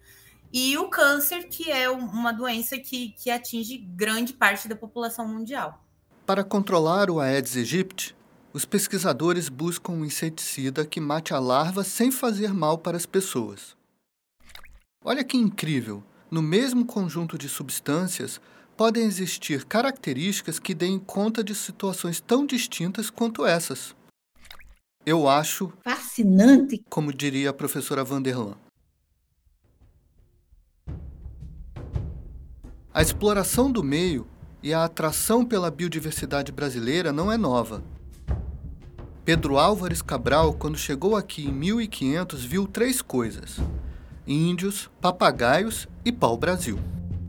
E 0.53 0.77
o 0.77 0.89
câncer, 0.89 1.49
que 1.49 1.71
é 1.71 1.89
uma 1.89 2.31
doença 2.31 2.77
que, 2.79 3.11
que 3.19 3.31
atinge 3.31 3.79
grande 3.79 4.35
parte 4.35 4.69
da 4.69 4.77
população 4.77 5.27
mundial. 5.27 5.83
Para 6.27 6.45
controlar 6.45 7.11
o 7.11 7.21
Aedes 7.21 7.57
aegypti, 7.57 8.15
os 8.53 8.67
pesquisadores 8.67 9.49
buscam 9.49 9.93
um 9.93 10.05
inseticida 10.05 10.85
que 10.85 11.01
mate 11.01 11.33
a 11.33 11.39
larva 11.39 11.83
sem 11.83 12.13
fazer 12.13 12.53
mal 12.53 12.77
para 12.77 12.99
as 12.99 13.07
pessoas. 13.07 13.75
Olha 15.03 15.25
que 15.25 15.39
incrível! 15.39 16.05
No 16.31 16.41
mesmo 16.41 16.85
conjunto 16.85 17.37
de 17.37 17.49
substâncias, 17.49 18.41
podem 18.77 19.05
existir 19.05 19.65
características 19.65 20.59
que 20.59 20.75
deem 20.75 20.99
conta 20.99 21.43
de 21.43 21.55
situações 21.55 22.21
tão 22.21 22.47
distintas 22.47 23.11
quanto 23.11 23.47
essas. 23.47 23.95
Eu 25.05 25.29
acho 25.29 25.73
fascinante, 25.83 26.83
como 26.89 27.13
diria 27.13 27.51
a 27.51 27.53
professora 27.53 28.05
Vanderlan. 28.05 28.57
A 32.95 33.01
exploração 33.01 33.73
do 33.73 33.83
meio 33.83 34.27
e 34.63 34.73
a 34.73 34.85
atração 34.85 35.45
pela 35.45 35.71
biodiversidade 35.71 36.53
brasileira 36.53 37.13
não 37.13 37.33
é 37.33 37.37
nova. 37.37 37.83
Pedro 39.25 39.57
Álvares 39.57 40.03
Cabral, 40.03 40.53
quando 40.53 40.77
chegou 40.77 41.17
aqui 41.17 41.47
em 41.47 41.53
1500, 41.53 42.45
viu 42.45 42.67
três 42.67 43.01
coisas: 43.01 43.59
índios, 44.27 44.91
papagaios 45.01 45.89
e 46.05 46.13
pau-brasil. 46.13 46.79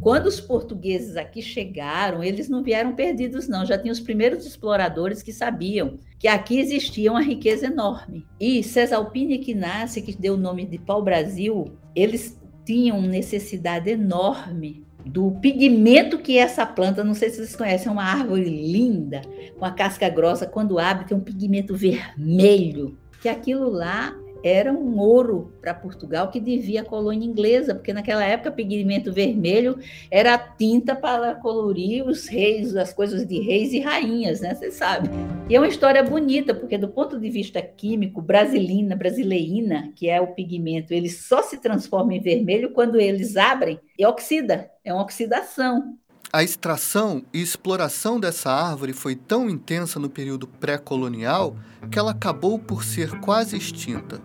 Quando 0.03 0.27
os 0.27 0.41
portugueses 0.41 1.15
aqui 1.15 1.41
chegaram, 1.41 2.21
eles 2.21 2.49
não 2.49 2.61
vieram 2.61 2.93
perdidos, 2.93 3.47
não. 3.47 3.65
Já 3.65 3.77
tinha 3.77 3.91
os 3.91 4.01
primeiros 4.01 4.45
exploradores 4.45 5.23
que 5.23 5.31
sabiam 5.31 5.97
que 6.19 6.27
aqui 6.27 6.59
existia 6.59 7.09
uma 7.09 7.21
riqueza 7.21 7.67
enorme. 7.67 8.27
E 8.37 8.61
Cesalpine 8.61 9.35
Equinácea, 9.35 10.01
que 10.01 10.13
deu 10.13 10.33
o 10.33 10.37
nome 10.37 10.65
de 10.65 10.77
pau-brasil, 10.77 11.71
eles 11.95 12.37
tinham 12.65 13.01
necessidade 13.01 13.89
enorme 13.89 14.85
do 15.05 15.31
pigmento 15.39 16.17
que 16.17 16.37
é 16.37 16.41
essa 16.41 16.65
planta, 16.65 17.03
não 17.03 17.13
sei 17.13 17.29
se 17.29 17.37
vocês 17.37 17.55
conhecem, 17.55 17.87
é 17.87 17.91
uma 17.91 18.03
árvore 18.03 18.43
linda, 18.43 19.21
com 19.57 19.65
a 19.65 19.71
casca 19.71 20.07
grossa, 20.09 20.45
quando 20.45 20.79
abre 20.79 21.05
tem 21.05 21.15
um 21.15 21.21
pigmento 21.21 21.75
vermelho, 21.75 22.97
que 23.21 23.29
aquilo 23.29 23.69
lá 23.69 24.13
era 24.43 24.71
um 24.71 24.99
ouro 24.99 25.53
para 25.61 25.73
Portugal 25.73 26.29
que 26.29 26.39
devia 26.39 26.81
à 26.81 26.85
colônia 26.85 27.25
inglesa, 27.25 27.73
porque 27.73 27.93
naquela 27.93 28.23
época 28.23 28.51
pigmento 28.51 29.13
vermelho 29.13 29.79
era 30.11 30.37
tinta 30.37 30.95
para 30.95 31.35
colorir 31.35 32.05
os 32.05 32.27
reis, 32.27 32.75
as 32.75 32.91
coisas 32.91 33.25
de 33.25 33.39
reis 33.39 33.71
e 33.71 33.79
rainhas, 33.79 34.41
né? 34.41 34.53
Você 34.53 34.71
sabe. 34.71 35.09
E 35.49 35.55
é 35.55 35.59
uma 35.59 35.67
história 35.67 36.03
bonita, 36.03 36.53
porque 36.53 36.77
do 36.77 36.89
ponto 36.89 37.19
de 37.19 37.29
vista 37.29 37.61
químico, 37.61 38.21
brasilina, 38.21 38.95
brasileína, 38.95 39.91
que 39.95 40.09
é 40.09 40.19
o 40.19 40.33
pigmento, 40.33 40.93
ele 40.93 41.09
só 41.09 41.41
se 41.41 41.57
transforma 41.57 42.13
em 42.13 42.21
vermelho 42.21 42.71
quando 42.71 42.99
eles 42.99 43.37
abrem 43.37 43.79
e 43.97 44.05
oxida, 44.05 44.69
é 44.83 44.93
uma 44.93 45.03
oxidação. 45.03 45.97
A 46.35 46.41
extração 46.41 47.23
e 47.31 47.39
exploração 47.39 48.19
dessa 48.19 48.51
árvore 48.51 48.91
foi 48.91 49.15
tão 49.15 49.47
intensa 49.47 49.99
no 49.99 50.09
período 50.09 50.47
pré-colonial 50.47 51.55
que 51.91 51.99
ela 51.99 52.09
acabou 52.09 52.57
por 52.57 52.83
ser 52.83 53.19
quase 53.19 53.55
extinta. 53.55 54.19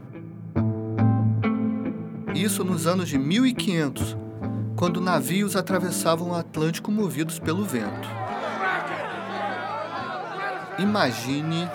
Isso 2.38 2.62
nos 2.62 2.86
anos 2.86 3.08
de 3.08 3.18
1500, 3.18 4.16
quando 4.76 5.00
navios 5.00 5.56
atravessavam 5.56 6.30
o 6.30 6.34
Atlântico 6.36 6.88
movidos 6.88 7.36
pelo 7.40 7.64
vento. 7.64 8.08
imagine. 10.78 11.68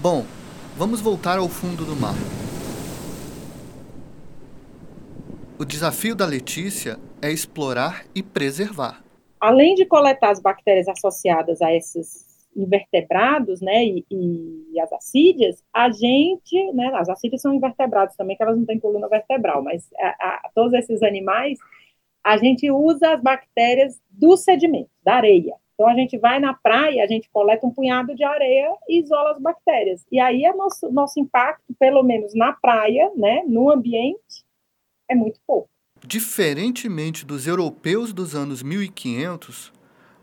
Bom, 0.00 0.26
vamos 0.76 1.00
voltar 1.00 1.38
ao 1.38 1.48
fundo 1.48 1.84
do 1.84 1.94
mar. 1.94 2.16
O 5.56 5.64
desafio 5.64 6.16
da 6.16 6.26
Letícia 6.26 6.98
é 7.22 7.30
explorar 7.30 8.04
e 8.16 8.20
preservar. 8.20 9.00
Além 9.40 9.76
de 9.76 9.86
coletar 9.86 10.30
as 10.30 10.40
bactérias 10.40 10.88
associadas 10.88 11.62
a 11.62 11.72
esses 11.72 12.31
invertebrados, 12.54 13.60
né, 13.60 13.84
e, 13.84 14.04
e, 14.10 14.80
as 14.80 14.92
acídeas, 14.92 15.62
a 15.72 15.90
gente, 15.90 16.72
né, 16.72 16.92
as 16.94 17.08
acídeas 17.08 17.40
são 17.40 17.54
invertebrados 17.54 18.14
também, 18.16 18.36
que 18.36 18.42
elas 18.42 18.56
não 18.56 18.66
têm 18.66 18.78
coluna 18.78 19.08
vertebral, 19.08 19.62
mas 19.62 19.88
a, 19.98 20.08
a, 20.08 20.50
todos 20.54 20.72
esses 20.74 21.02
animais, 21.02 21.58
a 22.24 22.36
gente 22.36 22.70
usa 22.70 23.14
as 23.14 23.22
bactérias 23.22 24.00
do 24.10 24.36
sedimento, 24.36 24.90
da 25.02 25.14
areia. 25.14 25.54
Então, 25.74 25.88
a 25.88 25.94
gente 25.94 26.16
vai 26.18 26.38
na 26.38 26.54
praia, 26.54 27.02
a 27.02 27.06
gente 27.06 27.28
coleta 27.30 27.66
um 27.66 27.72
punhado 27.72 28.14
de 28.14 28.22
areia 28.22 28.72
e 28.88 29.00
isola 29.00 29.32
as 29.32 29.40
bactérias. 29.40 30.06
E 30.12 30.20
aí, 30.20 30.44
é 30.44 30.52
nosso, 30.54 30.92
nosso 30.92 31.18
impacto, 31.18 31.74
pelo 31.78 32.02
menos 32.02 32.34
na 32.34 32.52
praia, 32.52 33.10
né, 33.16 33.42
no 33.48 33.70
ambiente, 33.70 34.44
é 35.08 35.14
muito 35.14 35.40
pouco. 35.46 35.68
Diferentemente 36.06 37.24
dos 37.24 37.46
europeus 37.46 38.12
dos 38.12 38.34
anos 38.34 38.62
1500, 38.62 39.72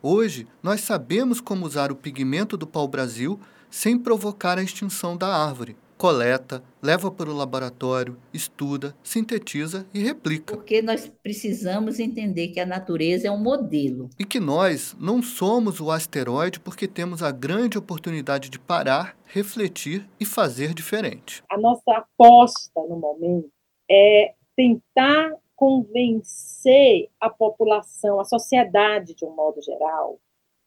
Hoje, 0.02 0.48
nós 0.64 0.80
sabemos 0.82 1.42
como 1.42 1.66
usar 1.66 1.92
o 1.92 1.96
pigmento 1.96 2.56
do 2.56 2.66
pau-brasil 2.66 3.38
sem 3.70 3.98
provocar 3.98 4.58
a 4.58 4.64
extinção 4.64 5.18
da 5.18 5.28
árvore. 5.28 5.76
Coleta, 5.98 6.64
leva 6.82 7.12
para 7.12 7.30
o 7.30 7.36
laboratório, 7.36 8.18
estuda, 8.34 8.96
sintetiza 9.04 9.86
e 9.94 10.02
replica. 10.02 10.56
Porque 10.56 10.82
nós 10.82 11.12
precisamos 11.22 12.00
entender 12.00 12.48
que 12.48 12.62
a 12.62 12.66
natureza 12.66 13.28
é 13.28 13.32
um 13.32 13.38
modelo. 13.38 14.10
E 14.18 14.24
que 14.24 14.40
nós 14.40 14.96
não 14.98 15.22
somos 15.22 15.82
o 15.82 15.92
asteroide 15.92 16.62
porque 16.62 16.88
temos 16.88 17.22
a 17.22 17.32
grande 17.32 17.78
oportunidade 17.78 18.50
de 18.50 18.58
parar, 18.58 19.18
refletir 19.26 20.08
e 20.18 20.24
fazer 20.24 20.74
diferente. 20.74 21.44
A 21.52 21.58
nossa 21.58 21.92
aposta 21.92 22.80
no 22.88 22.98
momento 22.98 23.52
é 23.92 24.34
tentar 24.56 25.34
convencer 25.60 27.10
a 27.20 27.30
população, 27.30 28.18
a 28.18 28.24
sociedade 28.24 29.14
de 29.14 29.26
um 29.26 29.36
modo 29.36 29.62
geral, 29.62 30.18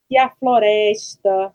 que 0.06 0.18
a 0.18 0.28
floresta, 0.28 1.50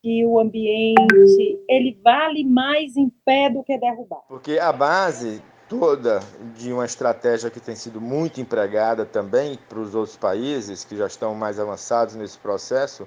que 0.00 0.24
o 0.24 0.38
ambiente, 0.38 1.60
ele 1.68 1.98
vale 2.00 2.44
mais 2.44 2.96
em 2.96 3.10
pé 3.24 3.50
do 3.50 3.64
que 3.64 3.76
derrubar. 3.76 4.22
Porque 4.28 4.56
a 4.60 4.70
base 4.70 5.42
toda 5.68 6.20
de 6.54 6.72
uma 6.72 6.84
estratégia 6.84 7.50
que 7.50 7.58
tem 7.58 7.74
sido 7.74 8.00
muito 8.00 8.40
empregada 8.40 9.04
também 9.04 9.58
para 9.68 9.80
os 9.80 9.96
outros 9.96 10.16
países 10.16 10.84
que 10.84 10.96
já 10.96 11.08
estão 11.08 11.34
mais 11.34 11.58
avançados 11.58 12.14
nesse 12.14 12.38
processo 12.38 13.04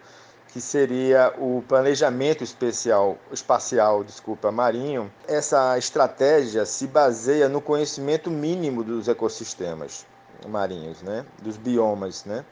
que 0.52 0.60
seria 0.60 1.34
o 1.38 1.64
planejamento 1.68 2.44
especial, 2.44 3.18
espacial, 3.32 4.04
desculpa, 4.04 4.52
marinho. 4.52 5.12
Essa 5.28 5.78
estratégia 5.78 6.66
se 6.66 6.88
baseia 6.88 7.48
no 7.48 7.62
conhecimento 7.62 8.32
mínimo 8.32 8.84
dos 8.84 9.08
ecossistemas 9.08 10.06
marinhos, 10.48 11.02
né? 11.02 11.26
dos 11.42 11.58
biomas, 11.58 12.26
né? 12.26 12.44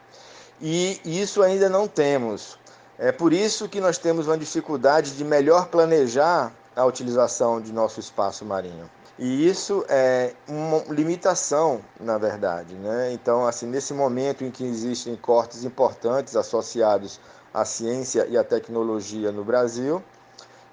E 0.62 1.00
isso 1.06 1.42
ainda 1.42 1.70
não 1.70 1.88
temos. 1.88 2.58
É 2.98 3.12
por 3.12 3.32
isso 3.32 3.70
que 3.70 3.80
nós 3.80 3.98
temos 3.98 4.28
uma 4.28 4.38
dificuldade 4.38 5.16
de 5.16 5.24
melhor 5.24 5.68
planejar 5.68 6.52
a 6.76 6.84
utilização 6.86 7.62
de 7.62 7.72
nosso 7.72 8.00
espaço 8.00 8.44
marinho. 8.44 8.90
E 9.20 9.48
isso 9.48 9.84
é 9.90 10.34
uma 10.48 10.84
limitação, 10.90 11.82
na 12.00 12.20
verdade, 12.20 12.76
né? 12.76 13.12
Então, 13.14 13.48
assim, 13.48 13.66
nesse 13.66 13.92
momento 13.94 14.44
em 14.44 14.52
que 14.52 14.64
existem 14.64 15.16
cortes 15.16 15.64
importantes 15.64 16.36
associados 16.36 17.20
a 17.58 17.66
ciência 17.66 18.28
e 18.30 18.38
a 18.38 18.44
tecnologia 18.44 19.32
no 19.32 19.44
Brasil, 19.44 20.04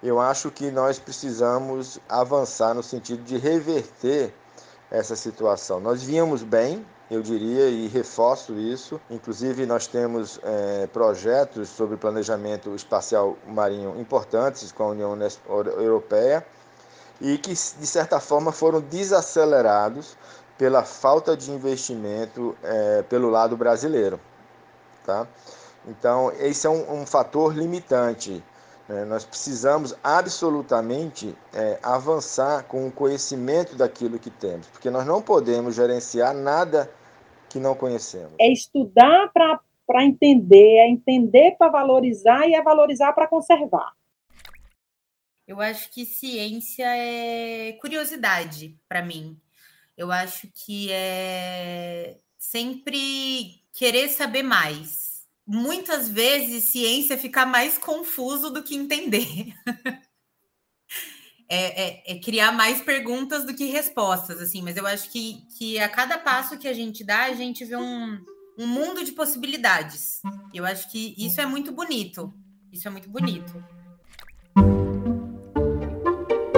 eu 0.02 0.20
acho 0.20 0.50
que 0.50 0.70
nós 0.70 0.98
precisamos 0.98 1.98
avançar 2.06 2.74
no 2.74 2.82
sentido 2.82 3.22
de 3.22 3.38
reverter 3.38 4.34
essa 4.90 5.16
situação. 5.16 5.80
Nós 5.80 6.02
vínhamos 6.02 6.42
bem, 6.42 6.84
eu 7.10 7.22
diria, 7.22 7.70
e 7.70 7.88
reforço 7.88 8.52
isso. 8.52 9.00
Inclusive, 9.10 9.64
nós 9.64 9.86
temos 9.86 10.38
é, 10.42 10.86
projetos 10.88 11.70
sobre 11.70 11.96
planejamento 11.96 12.74
espacial 12.74 13.38
marinho 13.48 13.98
importantes 13.98 14.70
com 14.70 14.82
a 14.82 14.88
União 14.88 15.18
Europeia 15.78 16.46
e 17.18 17.38
que, 17.38 17.52
de 17.52 17.86
certa 17.86 18.20
forma, 18.20 18.52
foram 18.52 18.82
desacelerados 18.82 20.18
pela 20.58 20.84
falta 20.84 21.34
de 21.34 21.50
investimento 21.50 22.54
é, 22.62 23.02
pelo 23.04 23.30
lado 23.30 23.56
brasileiro. 23.56 24.20
Tá? 25.02 25.26
Então, 25.86 26.32
esse 26.38 26.66
é 26.66 26.70
um, 26.70 27.02
um 27.02 27.06
fator 27.06 27.54
limitante. 27.54 28.42
Né? 28.88 29.04
Nós 29.04 29.24
precisamos 29.24 29.94
absolutamente 30.02 31.34
é, 31.52 31.78
avançar 31.82 32.64
com 32.64 32.86
o 32.86 32.92
conhecimento 32.92 33.76
daquilo 33.76 34.18
que 34.18 34.30
temos, 34.30 34.66
porque 34.68 34.90
nós 34.90 35.06
não 35.06 35.22
podemos 35.22 35.74
gerenciar 35.74 36.34
nada 36.34 36.90
que 37.48 37.58
não 37.58 37.74
conhecemos. 37.74 38.32
É 38.40 38.50
estudar 38.50 39.30
para 39.32 40.04
entender, 40.04 40.78
é 40.78 40.88
entender 40.88 41.56
para 41.58 41.70
valorizar 41.70 42.46
e 42.48 42.54
é 42.54 42.62
valorizar 42.62 43.12
para 43.12 43.26
conservar. 43.26 43.92
Eu 45.46 45.60
acho 45.60 45.90
que 45.90 46.06
ciência 46.06 46.86
é 46.86 47.72
curiosidade 47.72 48.76
para 48.88 49.02
mim. 49.02 49.38
Eu 49.96 50.10
acho 50.10 50.48
que 50.52 50.90
é 50.90 52.16
sempre 52.38 53.62
querer 53.72 54.08
saber 54.08 54.42
mais 54.42 55.13
muitas 55.46 56.08
vezes 56.08 56.64
ciência 56.64 57.18
fica 57.18 57.44
mais 57.44 57.76
confuso 57.76 58.50
do 58.50 58.62
que 58.62 58.74
entender. 58.74 59.54
é, 61.48 61.82
é, 61.82 62.12
é, 62.12 62.20
criar 62.20 62.52
mais 62.52 62.80
perguntas 62.80 63.44
do 63.44 63.54
que 63.54 63.66
respostas, 63.66 64.40
assim, 64.40 64.62
mas 64.62 64.76
eu 64.76 64.86
acho 64.86 65.10
que, 65.10 65.42
que 65.56 65.78
a 65.78 65.88
cada 65.88 66.18
passo 66.18 66.58
que 66.58 66.66
a 66.66 66.72
gente 66.72 67.04
dá, 67.04 67.24
a 67.24 67.34
gente 67.34 67.64
vê 67.64 67.76
um, 67.76 68.18
um 68.58 68.66
mundo 68.66 69.04
de 69.04 69.12
possibilidades. 69.12 70.20
Eu 70.52 70.64
acho 70.64 70.90
que 70.90 71.14
isso 71.18 71.40
é 71.40 71.46
muito 71.46 71.72
bonito. 71.72 72.32
Isso 72.72 72.88
é 72.88 72.90
muito 72.90 73.08
bonito. 73.08 73.62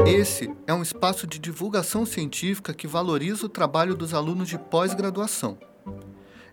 Esse 0.06 0.54
é 0.68 0.72
um 0.72 0.82
espaço 0.82 1.26
de 1.26 1.38
divulgação 1.38 2.06
científica 2.06 2.72
que 2.72 2.86
valoriza 2.86 3.44
o 3.44 3.48
trabalho 3.48 3.96
dos 3.96 4.14
alunos 4.14 4.48
de 4.48 4.56
pós-graduação 4.56 5.58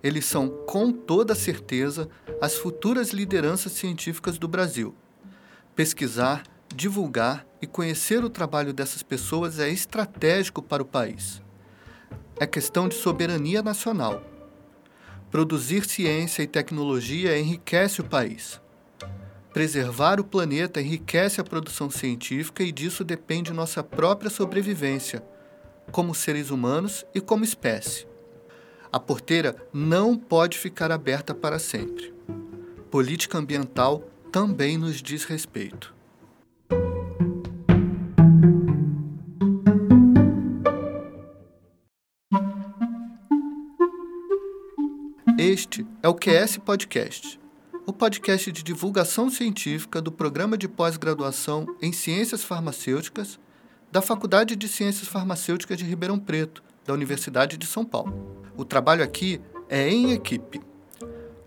eles 0.04 0.26
são, 0.26 0.50
com 0.50 0.92
toda 0.92 1.34
certeza, 1.34 2.10
as 2.42 2.56
futuras 2.56 3.12
lideranças 3.12 3.72
científicas 3.72 4.38
do 4.38 4.50
Brasil. 4.50 4.94
Pesquisar, 5.74 6.44
divulgar 6.76 7.48
e 7.62 7.66
conhecer 7.66 8.22
o 8.22 8.30
trabalho 8.30 8.74
dessas 8.74 9.02
pessoas 9.02 9.60
é 9.60 9.70
estratégico 9.70 10.62
para 10.62 10.84
o 10.84 10.86
país. 10.86 11.42
É 12.38 12.46
questão 12.46 12.90
de 12.90 12.96
soberania 12.96 13.64
nacional. 13.64 14.22
Produzir 15.32 15.86
ciência 15.86 16.44
e 16.44 16.48
tecnologia 16.48 17.40
enriquece 17.40 18.02
o 18.02 18.04
país. 18.04 18.62
Preservar 19.54 20.20
o 20.20 20.24
planeta 20.24 20.82
enriquece 20.82 21.40
a 21.40 21.44
produção 21.44 21.90
científica 21.90 22.62
e 22.62 22.72
disso 22.72 23.04
depende 23.04 23.54
nossa 23.54 23.84
própria 23.84 24.30
sobrevivência, 24.30 25.24
como 25.92 26.14
seres 26.14 26.50
humanos 26.50 27.06
e 27.16 27.22
como 27.22 27.44
espécie. 27.44 28.13
A 28.94 29.00
porteira 29.00 29.56
não 29.74 30.16
pode 30.16 30.56
ficar 30.60 30.92
aberta 30.92 31.34
para 31.34 31.58
sempre. 31.58 32.14
Política 32.92 33.40
ambiental 33.40 34.08
também 34.32 34.78
nos 34.78 35.02
diz 35.02 35.24
respeito. 35.24 35.96
Este 45.40 45.88
é 46.04 46.08
o 46.08 46.14
QS 46.14 46.60
Podcast, 46.60 47.40
o 47.88 47.92
podcast 47.92 48.52
de 48.52 48.62
divulgação 48.62 49.28
científica 49.28 50.00
do 50.00 50.12
programa 50.12 50.56
de 50.56 50.68
pós-graduação 50.68 51.66
em 51.82 51.92
Ciências 51.92 52.44
Farmacêuticas 52.44 53.40
da 53.92 54.04
Faculdade 54.04 54.56
de 54.56 54.68
Ciências 54.68 55.08
Farmacêuticas 55.08 55.80
de 55.80 55.84
Ribeirão 55.84 56.20
Preto, 56.20 56.64
da 56.86 56.94
Universidade 56.94 57.58
de 57.58 57.66
São 57.66 57.86
Paulo. 57.86 58.48
O 58.56 58.66
trabalho 58.66 59.04
aqui 59.04 59.42
é 59.70 59.90
em 59.90 60.12
equipe. 60.12 60.62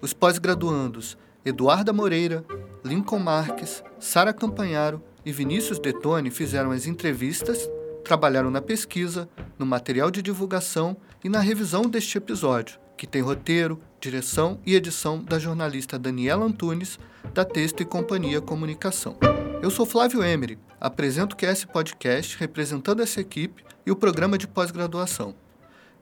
Os 0.01 0.12
pós-graduandos 0.12 1.16
Eduarda 1.44 1.92
Moreira, 1.92 2.44
Lincoln 2.85 3.20
Marques, 3.20 3.83
Sara 4.01 4.33
Campanharo 4.33 5.01
e 5.25 5.31
Vinícius 5.31 5.79
Detone 5.79 6.29
fizeram 6.29 6.72
as 6.72 6.87
entrevistas, 6.87 7.70
trabalharam 8.05 8.51
na 8.51 8.61
pesquisa, 8.61 9.29
no 9.57 9.64
material 9.64 10.11
de 10.11 10.20
divulgação 10.22 10.96
e 11.22 11.29
na 11.29 11.38
revisão 11.38 11.83
deste 11.83 12.18
episódio, 12.18 12.81
que 12.96 13.07
tem 13.07 13.22
roteiro, 13.22 13.81
direção 14.01 14.61
e 14.66 14.75
edição 14.75 15.22
da 15.22 15.38
jornalista 15.38 15.96
Daniela 15.96 16.44
Antunes, 16.44 16.99
da 17.33 17.44
Texto 17.44 17.81
e 17.81 17.85
Companhia 17.87 18.40
Comunicação. 18.40 19.16
Eu 19.62 19.70
sou 19.70 19.87
Flávio 19.87 20.25
Emery, 20.25 20.59
apresento 20.81 21.35
o 21.35 21.38
QS 21.38 21.64
Podcast 21.64 22.37
representando 22.38 23.03
essa 23.03 23.20
equipe 23.20 23.66
e 23.87 23.90
o 23.90 23.96
programa 23.96 24.37
de 24.37 24.46
pós-graduação. 24.46 25.35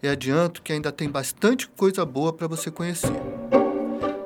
e 0.03 0.09
adianto 0.09 0.61
que 0.61 0.73
ainda 0.73 0.93
tem 0.93 1.09
bastante 1.09 1.67
coisa 1.67 2.05
boa 2.05 2.33
para 2.33 2.47
você 2.47 2.71
conhecer. 2.71 3.23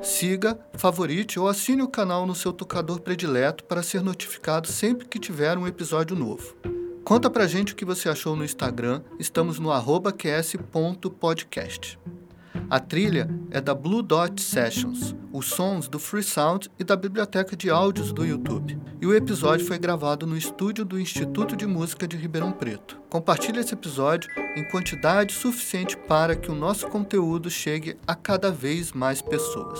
Siga, 0.01 0.59
favorite 0.73 1.39
ou 1.39 1.47
assine 1.47 1.81
o 1.81 1.87
canal 1.87 2.25
no 2.25 2.35
seu 2.35 2.51
tocador 2.51 2.99
predileto 3.01 3.63
para 3.63 3.83
ser 3.83 4.01
notificado 4.01 4.67
sempre 4.67 5.07
que 5.07 5.19
tiver 5.19 5.57
um 5.57 5.67
episódio 5.67 6.17
novo. 6.17 6.55
Conta 7.03 7.29
pra 7.29 7.47
gente 7.47 7.73
o 7.73 7.75
que 7.75 7.85
você 7.85 8.09
achou 8.09 8.35
no 8.35 8.43
Instagram, 8.43 9.01
estamos 9.17 9.57
no 9.57 9.69
qs.podcast. 10.13 11.97
A 12.69 12.79
trilha 12.79 13.29
é 13.51 13.59
da 13.59 13.73
Blue 13.73 14.01
Dot 14.01 14.41
Sessions, 14.41 15.15
os 15.31 15.47
sons 15.47 15.87
do 15.87 15.99
Free 15.99 16.23
Sound 16.23 16.69
e 16.79 16.83
da 16.83 16.95
biblioteca 16.95 17.55
de 17.55 17.69
áudios 17.69 18.11
do 18.11 18.25
YouTube. 18.25 18.79
E 19.01 19.07
o 19.07 19.15
episódio 19.15 19.65
foi 19.65 19.77
gravado 19.77 20.25
no 20.25 20.37
estúdio 20.37 20.85
do 20.85 20.99
Instituto 20.99 21.55
de 21.55 21.65
Música 21.65 22.07
de 22.07 22.17
Ribeirão 22.17 22.51
Preto. 22.51 22.99
Compartilhe 23.09 23.59
esse 23.59 23.73
episódio 23.73 24.29
em 24.55 24.63
quantidade 24.69 25.33
suficiente 25.33 25.97
para 25.97 26.35
que 26.35 26.51
o 26.51 26.55
nosso 26.55 26.87
conteúdo 26.87 27.49
chegue 27.49 27.97
a 28.05 28.15
cada 28.15 28.51
vez 28.51 28.91
mais 28.91 29.21
pessoas. 29.21 29.79